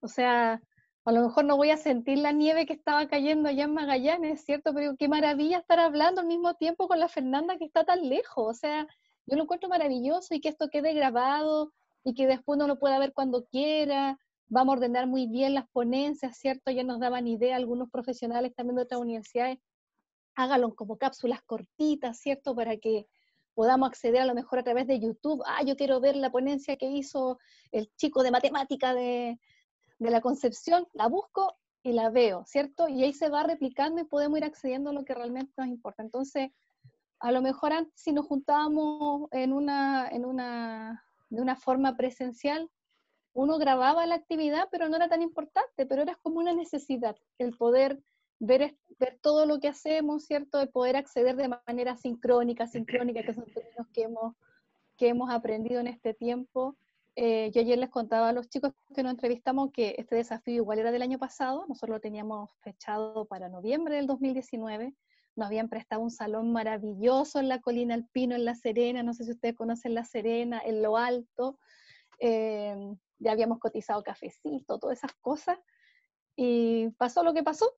O 0.00 0.08
sea, 0.08 0.60
a 1.04 1.12
lo 1.12 1.22
mejor 1.22 1.44
no 1.44 1.56
voy 1.56 1.70
a 1.70 1.76
sentir 1.76 2.18
la 2.18 2.32
nieve 2.32 2.64
que 2.64 2.72
estaba 2.72 3.06
cayendo 3.08 3.48
allá 3.48 3.64
en 3.64 3.74
Magallanes, 3.74 4.42
¿cierto? 4.44 4.72
Pero 4.72 4.96
qué 4.96 5.06
maravilla 5.06 5.58
estar 5.58 5.78
hablando 5.78 6.22
al 6.22 6.26
mismo 6.26 6.54
tiempo 6.54 6.88
con 6.88 6.98
la 6.98 7.08
Fernanda 7.08 7.58
que 7.58 7.66
está 7.66 7.84
tan 7.84 8.08
lejos. 8.08 8.48
O 8.48 8.54
sea, 8.54 8.86
yo 9.26 9.36
lo 9.36 9.42
encuentro 9.42 9.68
maravilloso 9.68 10.34
y 10.34 10.40
que 10.40 10.48
esto 10.48 10.68
quede 10.70 10.94
grabado 10.94 11.72
y 12.04 12.14
que 12.14 12.26
después 12.26 12.56
uno 12.56 12.66
lo 12.66 12.78
pueda 12.78 12.98
ver 12.98 13.12
cuando 13.12 13.44
quiera. 13.44 14.18
Vamos 14.48 14.74
a 14.74 14.76
ordenar 14.78 15.06
muy 15.06 15.26
bien 15.26 15.52
las 15.52 15.68
ponencias, 15.68 16.38
¿cierto? 16.38 16.70
Ya 16.70 16.84
nos 16.84 17.00
daban 17.00 17.26
idea 17.26 17.56
algunos 17.56 17.90
profesionales 17.90 18.54
también 18.54 18.76
de 18.76 18.82
otras 18.82 19.00
universidades. 19.00 19.58
Hágalo 20.36 20.74
como 20.74 20.96
cápsulas 20.96 21.42
cortitas, 21.42 22.18
¿cierto? 22.18 22.54
Para 22.56 22.78
que 22.78 23.06
podamos 23.54 23.88
acceder 23.88 24.22
a 24.22 24.26
lo 24.26 24.34
mejor 24.34 24.58
a 24.58 24.64
través 24.64 24.86
de 24.86 25.00
YouTube. 25.00 25.42
Ah, 25.46 25.62
yo 25.64 25.76
quiero 25.76 26.00
ver 26.00 26.16
la 26.16 26.32
ponencia 26.32 26.76
que 26.76 26.86
hizo 26.86 27.38
el 27.72 27.90
chico 27.96 28.22
de 28.22 28.30
matemática 28.30 28.94
de, 28.94 29.38
de 29.98 30.10
la 30.10 30.20
concepción, 30.20 30.86
la 30.92 31.08
busco 31.08 31.56
y 31.82 31.92
la 31.92 32.10
veo, 32.10 32.44
¿cierto? 32.46 32.88
Y 32.88 33.02
ahí 33.04 33.12
se 33.12 33.28
va 33.28 33.42
replicando 33.42 34.00
y 34.00 34.04
podemos 34.04 34.38
ir 34.38 34.44
accediendo 34.44 34.90
a 34.90 34.92
lo 34.92 35.04
que 35.04 35.14
realmente 35.14 35.52
nos 35.56 35.68
importa. 35.68 36.02
Entonces, 36.02 36.50
a 37.20 37.30
lo 37.32 37.42
mejor 37.42 37.72
antes 37.72 37.94
si 38.00 38.12
nos 38.12 38.26
juntábamos 38.26 39.28
en 39.32 39.52
una, 39.52 40.08
en 40.08 40.24
una, 40.24 41.04
de 41.30 41.40
una 41.40 41.56
forma 41.56 41.96
presencial, 41.96 42.70
uno 43.34 43.58
grababa 43.58 44.06
la 44.06 44.14
actividad, 44.14 44.68
pero 44.70 44.88
no 44.88 44.96
era 44.96 45.08
tan 45.08 45.22
importante, 45.22 45.86
pero 45.86 46.02
era 46.02 46.14
como 46.16 46.38
una 46.38 46.54
necesidad, 46.54 47.16
el 47.38 47.56
poder 47.56 48.02
ver, 48.38 48.76
ver 48.98 49.18
todo 49.20 49.44
lo 49.44 49.58
que 49.58 49.68
hacemos, 49.68 50.24
¿cierto? 50.24 50.58
De 50.58 50.66
poder 50.66 50.96
acceder 50.96 51.36
de 51.36 51.48
manera 51.66 51.96
sincrónica, 51.96 52.66
sincrónica, 52.66 53.22
que 53.22 53.34
son 53.34 53.44
términos 53.46 53.86
que 53.92 54.02
hemos, 54.02 54.34
que 54.96 55.08
hemos 55.08 55.30
aprendido 55.30 55.80
en 55.80 55.88
este 55.88 56.14
tiempo, 56.14 56.76
eh, 57.16 57.50
yo 57.52 57.60
ayer 57.60 57.78
les 57.78 57.90
contaba 57.90 58.28
a 58.28 58.32
los 58.32 58.48
chicos 58.48 58.72
que 58.94 59.02
nos 59.02 59.12
entrevistamos 59.12 59.70
que 59.72 59.94
este 59.98 60.16
desafío 60.16 60.56
igual 60.56 60.80
era 60.80 60.90
del 60.90 61.02
año 61.02 61.18
pasado, 61.18 61.64
nosotros 61.68 61.96
lo 61.96 62.00
teníamos 62.00 62.50
fechado 62.60 63.26
para 63.26 63.48
noviembre 63.48 63.96
del 63.96 64.06
2019, 64.06 64.94
nos 65.36 65.46
habían 65.46 65.68
prestado 65.68 66.02
un 66.02 66.10
salón 66.10 66.52
maravilloso 66.52 67.38
en 67.38 67.48
la 67.48 67.60
colina 67.60 67.94
Alpino, 67.94 68.34
en 68.34 68.44
La 68.44 68.54
Serena, 68.54 69.02
no 69.02 69.14
sé 69.14 69.24
si 69.24 69.32
ustedes 69.32 69.54
conocen 69.54 69.94
La 69.94 70.04
Serena, 70.04 70.60
en 70.64 70.82
lo 70.82 70.96
alto, 70.96 71.58
eh, 72.18 72.76
ya 73.18 73.32
habíamos 73.32 73.58
cotizado 73.58 74.02
cafecito, 74.02 74.78
todas 74.78 74.98
esas 74.98 75.12
cosas, 75.20 75.58
y 76.36 76.90
pasó 76.98 77.22
lo 77.22 77.32
que 77.32 77.42
pasó, 77.42 77.76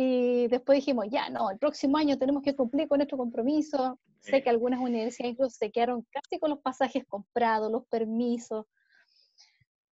y 0.00 0.46
después 0.46 0.76
dijimos, 0.76 1.06
ya, 1.10 1.28
no, 1.28 1.50
el 1.50 1.58
próximo 1.58 1.96
año 1.96 2.16
tenemos 2.16 2.44
que 2.44 2.54
cumplir 2.54 2.86
con 2.86 2.98
nuestro 2.98 3.18
compromiso. 3.18 3.98
Sé 4.20 4.42
que 4.42 4.50
algunas 4.50 4.80
universidades 4.80 5.32
incluso 5.32 5.56
se 5.56 5.70
quedaron 5.70 6.06
casi 6.10 6.38
con 6.38 6.50
los 6.50 6.60
pasajes 6.60 7.04
comprados, 7.06 7.70
los 7.70 7.86
permisos. 7.86 8.66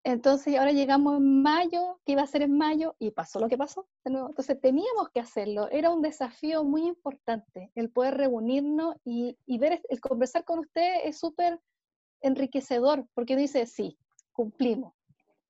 Entonces, 0.05 0.57
ahora 0.57 0.71
llegamos 0.71 1.17
en 1.17 1.43
mayo, 1.43 1.99
que 2.05 2.13
iba 2.13 2.23
a 2.23 2.27
ser 2.29 2.43
en 2.43 2.57
mayo, 2.57 2.95
y 3.01 3.11
pasó 3.11 3.41
lo 3.41 3.49
que 3.49 3.59
pasó 3.59 3.89
de 4.05 4.13
nuevo. 4.13 4.29
Entonces, 4.29 4.61
teníamos 4.61 5.09
que 5.13 5.19
hacerlo. 5.19 5.69
Era 5.71 5.91
un 5.91 6.01
desafío 6.01 6.63
muy 6.63 6.87
importante 6.87 7.73
el 7.75 7.91
poder 7.91 8.17
reunirnos 8.17 8.95
y, 9.05 9.37
ver, 9.59 9.83
el 9.89 10.01
conversar 10.01 10.45
con 10.45 10.61
usted 10.61 11.01
es 11.05 11.19
súper 11.19 11.61
enriquecedor, 12.21 13.07
porque 13.15 13.35
dice, 13.35 13.67
sí, 13.67 13.99
cumplimos. 14.33 14.95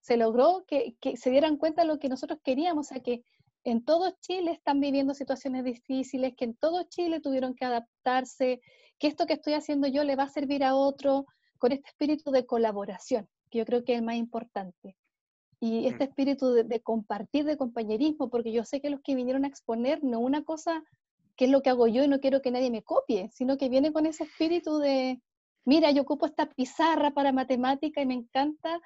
Se 0.01 0.17
logró 0.17 0.65
que, 0.67 0.97
que 1.01 1.17
se 1.19 1.31
dieran 1.31 1.59
cuenta 1.59 1.83
de 1.83 1.89
lo 1.89 1.99
que 1.99 2.09
nosotros 2.09 2.41
queríamos, 2.43 2.87
o 2.87 2.89
sea, 2.89 3.03
que 3.03 3.25
en 3.67 3.85
todo 3.85 4.15
Chile 4.21 4.53
están 4.53 4.79
viviendo 4.79 5.13
situaciones 5.13 5.65
difíciles, 5.65 6.35
que 6.37 6.45
en 6.45 6.55
todo 6.55 6.85
Chile 6.85 7.21
tuvieron 7.21 7.55
que 7.55 7.65
adaptarse, 7.65 8.61
que 8.99 9.09
esto 9.09 9.27
que 9.27 9.33
estoy 9.33 9.55
haciendo 9.55 9.89
yo 9.89 10.05
le 10.05 10.15
va 10.15 10.23
a 10.23 10.29
servir 10.29 10.63
a 10.63 10.77
otro 10.77 11.27
con 11.59 11.73
este 11.73 11.89
espíritu 11.89 12.31
de 12.31 12.47
colaboración, 12.47 13.29
que 13.51 13.59
yo 13.59 13.67
creo 13.67 13.85
que 13.85 13.95
es 13.95 13.99
el 13.99 14.05
más 14.05 14.15
importante. 14.15 14.97
Y 15.59 15.89
este 15.89 16.05
espíritu 16.05 16.53
de, 16.53 16.81
compartir, 16.81 17.45
de 17.45 17.57
compañerismo, 17.57 18.31
porque 18.31 18.53
yo 18.53 18.63
sé 18.63 18.81
que 18.81 18.91
los 18.91 19.01
que 19.01 19.17
vinieron 19.17 19.45
a 19.45 19.49
exponer 19.49 20.05
no 20.05 20.21
una 20.21 20.45
cosa 20.45 20.85
que 21.35 21.47
es 21.47 21.51
lo 21.51 21.61
que 21.61 21.71
hago 21.71 21.89
yo 21.89 22.05
y 22.05 22.09
no 22.09 22.21
quiero 22.21 22.43
que 22.43 22.53
nadie 22.53 22.71
me 22.71 22.85
copie, 22.85 23.31
sino 23.33 23.57
que 23.57 23.69
viene 23.69 23.93
con 23.93 24.07
ese 24.07 24.25
espíritu 24.25 24.79
de, 24.79 25.21
mira, 25.65 25.91
yo 25.91 26.03
ocupo 26.03 26.27
esta 26.27 26.47
pizarra 26.47 27.11
para 27.11 27.33
matemática 27.33 28.01
y 28.01 28.07
me 28.07 28.15
encanta 28.15 28.81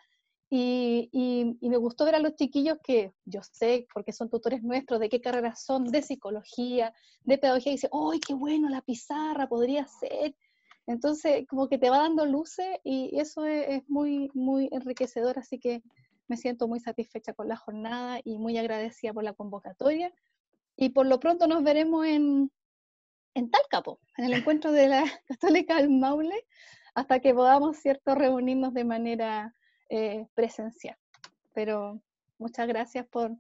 y, 0.53 1.57
me 1.61 1.77
gustó 1.77 2.05
ver 2.05 2.17
a 2.17 2.19
los 2.19 2.35
chiquillos 2.35 2.79
que 2.83 3.13
yo 3.25 3.41
sé, 3.43 3.87
porque 3.95 4.13
son 4.13 4.29
tutores 4.29 4.63
nuestros, 4.65 4.99
de 4.99 5.09
qué 5.09 5.21
carreras 5.21 5.63
son, 5.65 5.85
de 5.85 6.03
psicología, 6.03 6.93
de 7.23 7.39
pedagogía, 7.39 7.73
y 7.73 7.77
dice, 7.77 7.89
¡ay, 7.93 8.19
qué 8.19 8.35
bueno 8.35 8.69
la 8.69 8.83
pizarra 8.83 9.49
podría 9.49 9.87
ser! 9.87 10.35
Entonces, 10.89 11.47
como 11.49 11.69
que 11.69 11.79
te 11.79 11.89
va 11.89 11.99
dando 11.99 12.27
luces 12.27 12.67
y 12.83 13.17
eso 13.21 13.45
es, 13.47 13.89
muy, 13.89 14.29
muy 14.35 14.69
enriquecedor, 14.73 15.39
así 15.39 15.61
que 15.61 15.85
me 16.27 16.37
siento 16.37 16.67
muy 16.67 16.81
satisfecha 16.81 17.33
con 17.33 17.47
la 17.47 17.57
jornada 17.57 18.21
y 18.25 18.37
muy 18.39 18.59
agradecida 18.59 19.13
por 19.13 19.23
la 19.23 19.35
convocatoria. 19.35 20.13
Y 20.77 20.89
por 20.91 21.07
lo 21.07 21.21
pronto 21.21 21.47
nos 21.47 21.63
veremos 21.63 22.07
en, 22.07 22.51
en 23.35 23.51
Talcapo, 23.51 24.01
en 24.17 24.25
el 24.25 24.33
encuentro 24.33 24.73
de 24.73 24.89
la 24.89 25.05
Católica 25.29 25.77
del 25.77 25.91
Maule, 25.91 26.45
hasta 26.95 27.21
que 27.21 27.35
podamos, 27.35 27.77
¿cierto?, 27.77 28.17
reunirnos 28.17 28.75
de 28.75 28.85
manera 28.85 29.55
eh, 29.91 30.27
presencial. 30.35 30.97
Pero 31.53 32.01
muchas 32.39 32.69
gracias 32.69 33.07
por, 33.09 33.33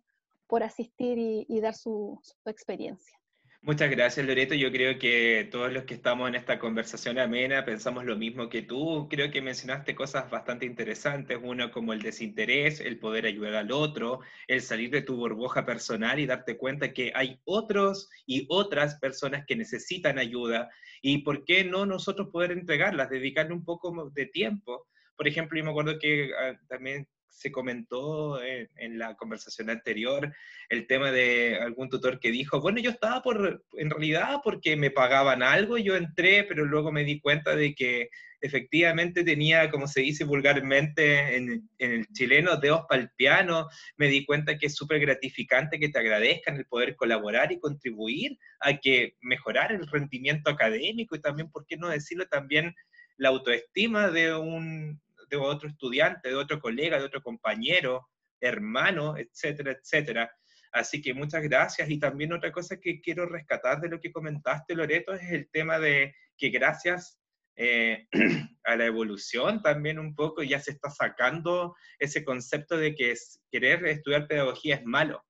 por 0.48 0.64
asistir 0.64 1.16
y, 1.16 1.61
dar 1.61 1.74
su, 1.74 2.20
experiencia. 2.44 3.16
Muchas 3.62 3.88
gracias, 3.88 4.26
Loreto. 4.26 4.55
Yo 4.57 4.72
creo 4.72 4.98
que 4.98 5.48
todos 5.53 5.72
los 5.72 5.84
que 5.84 5.94
estamos 5.94 6.28
en 6.28 6.34
esta 6.34 6.59
conversación 6.59 7.20
amena 7.20 7.64
pensamos 7.64 8.05
lo 8.05 8.16
mismo 8.16 8.48
que 8.48 8.62
tú. 8.62 9.07
Creo 9.09 9.30
que 9.30 9.42
mencionaste 9.42 9.94
cosas 9.94 10.28
bastante 10.28 10.66
interesantes. 10.66 11.38
Uno 11.40 11.70
como 11.70 11.92
el 11.92 12.03
desinterés, 12.03 12.80
el 12.80 12.98
poder 12.98 13.26
ayudar 13.26 13.55
al 13.55 13.70
otro, 13.70 14.20
el 14.48 14.61
salir 14.61 14.90
de 14.90 15.03
tu 15.03 15.14
burbuja 15.14 15.64
personal 15.64 16.18
y 16.18 16.26
darte 16.26 16.57
cuenta 16.57 16.92
que 16.92 17.12
hay 17.14 17.38
otros 17.44 18.09
y 18.26 18.46
otras 18.48 18.98
personas 18.98 19.44
que 19.46 19.55
necesitan 19.55 20.18
ayuda. 20.18 20.68
Y 21.01 21.18
por 21.18 21.44
qué 21.44 21.62
no 21.62 21.86
nosotros 21.86 22.30
poder 22.32 22.51
entregarlas, 22.51 23.09
dedicarle 23.09 23.53
un 23.53 23.64
poco 23.64 24.11
de 24.11 24.26
tiempo. 24.26 24.88
Por 25.21 25.29
ejemplo, 25.29 25.59
yo 25.59 25.64
me 25.64 25.71
acuerdo 25.73 25.99
que 25.99 26.31
ah, 26.33 26.59
también 26.66 27.07
se 27.29 27.53
comentó 27.53 28.43
en, 28.43 28.99
la 28.99 29.16
conversación 29.16 29.68
anterior 29.68 30.35
el 30.71 30.87
tema 30.87 31.12
de 31.12 31.59
algún 31.61 31.91
tutor 31.91 32.18
que 32.18 32.31
dijo, 32.31 32.62
bueno, 32.62 32.81
yo 32.81 32.89
estaba 32.89 33.21
por, 33.21 33.62
en 33.75 33.91
realidad 33.91 34.41
porque 34.43 34.77
me 34.77 34.91
pagaban 34.91 35.43
algo, 35.43 35.77
yo 35.77 35.95
entré, 35.95 36.45
pero 36.45 36.64
luego 36.64 36.91
me 36.91 37.05
di 37.05 37.21
cuenta 37.21 37.55
de 37.55 37.75
que 37.75 38.09
efectivamente 38.41 39.23
tenía, 39.23 39.71
como 39.71 39.89
se 39.89 40.01
dice 40.01 40.25
vulgarmente 40.25 41.37
en, 41.37 41.68
el 41.77 42.07
chileno, 42.14 42.57
dedos 42.57 42.87
para 42.89 43.03
el 43.03 43.11
piano, 43.11 43.68
me 43.99 44.09
di 44.09 44.25
cuenta 44.25 44.57
que 44.57 44.68
es 44.68 44.75
súper 44.75 45.01
gratificante 45.01 45.79
que 45.79 45.91
te 45.91 45.99
agradezcan 45.99 46.57
el 46.57 46.64
poder 46.64 46.97
colaborar 46.97 47.53
y 47.53 47.61
contribuir 47.61 48.39
a 48.61 48.79
que 48.79 49.16
mejorar 49.21 49.71
el 49.71 49.87
rendimiento 49.87 50.49
académico 50.49 51.14
y 51.14 51.21
también, 51.21 51.51
¿por 51.51 51.66
qué 51.66 51.77
no 51.77 51.91
decirlo 51.91 52.27
también? 52.27 52.75
la 53.21 53.29
autoestima 53.29 54.11
de 54.11 54.35
un, 54.35 54.99
de 55.31 55.37
otro 55.37 55.68
estudiante, 55.68 56.28
de 56.28 56.35
otro 56.35 56.61
colega, 56.61 56.99
de 56.99 57.05
otro 57.05 57.22
compañero, 57.22 58.09
hermano, 58.41 59.16
etcétera, 59.16 59.72
etcétera. 59.72 60.31
Así 60.72 61.01
que 61.01 61.14
muchas 61.14 61.43
gracias. 61.43 61.89
Y 61.91 61.99
también 61.99 62.33
otra 62.33 62.53
cosa 62.53 62.78
que 62.78 63.01
quiero 63.01 63.26
rescatar 63.26 63.81
de 63.81 63.89
lo 63.89 64.01
que 64.01 64.12
comentaste, 64.12 64.74
Loreto, 64.74 65.14
es 65.14 65.31
el 65.31 65.49
tema 65.51 65.78
de 65.78 66.14
que 66.37 66.51
gracias 66.51 67.20
eh, 67.57 68.07
a 68.64 68.76
la 68.76 68.87
evolución 68.87 69.61
también 69.61 69.99
un 69.99 70.14
poco 70.14 70.43
ya 70.43 70.61
se 70.61 70.70
está 70.70 70.89
sacando 70.89 71.76
ese 71.99 72.24
concepto 72.24 72.76
de 72.76 72.95
que 72.95 73.14
querer 73.51 73.85
estudiar 73.87 74.26
pedagogía 74.26 74.76
es 74.76 74.85
malo. 74.85 75.24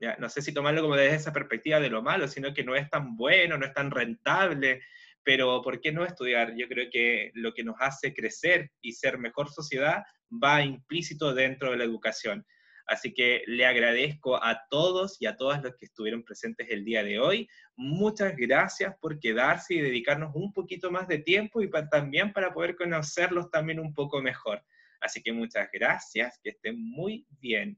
Ya, 0.00 0.16
no 0.18 0.28
sé 0.28 0.42
si 0.42 0.52
tomarlo 0.52 0.82
como 0.82 0.94
desde 0.94 1.16
esa 1.16 1.32
perspectiva 1.32 1.80
de 1.80 1.88
lo 1.88 2.02
malo, 2.02 2.28
sino 2.28 2.52
que 2.52 2.64
no 2.64 2.76
es 2.76 2.88
tan 2.90 3.16
bueno, 3.16 3.56
no 3.56 3.64
es 3.64 3.72
tan 3.72 3.90
rentable, 3.90 4.82
pero 5.26 5.60
¿por 5.60 5.80
qué 5.80 5.90
no 5.90 6.04
estudiar? 6.04 6.54
Yo 6.56 6.68
creo 6.68 6.88
que 6.88 7.32
lo 7.34 7.52
que 7.52 7.64
nos 7.64 7.74
hace 7.80 8.14
crecer 8.14 8.70
y 8.80 8.92
ser 8.92 9.18
mejor 9.18 9.50
sociedad 9.50 10.04
va 10.32 10.62
implícito 10.62 11.34
dentro 11.34 11.72
de 11.72 11.78
la 11.78 11.82
educación. 11.82 12.46
Así 12.86 13.12
que 13.12 13.42
le 13.48 13.66
agradezco 13.66 14.36
a 14.36 14.62
todos 14.70 15.16
y 15.20 15.26
a 15.26 15.36
todas 15.36 15.64
los 15.64 15.74
que 15.74 15.86
estuvieron 15.86 16.22
presentes 16.22 16.68
el 16.70 16.84
día 16.84 17.02
de 17.02 17.18
hoy. 17.18 17.48
Muchas 17.74 18.36
gracias 18.36 18.94
por 19.00 19.18
quedarse 19.18 19.74
y 19.74 19.80
dedicarnos 19.80 20.30
un 20.32 20.52
poquito 20.52 20.92
más 20.92 21.08
de 21.08 21.18
tiempo 21.18 21.60
y 21.60 21.68
también 21.90 22.32
para 22.32 22.54
poder 22.54 22.76
conocerlos 22.76 23.50
también 23.50 23.80
un 23.80 23.92
poco 23.92 24.22
mejor. 24.22 24.62
Así 25.00 25.20
que 25.24 25.32
muchas 25.32 25.68
gracias, 25.72 26.38
que 26.40 26.50
estén 26.50 26.80
muy 26.80 27.26
bien. 27.40 27.74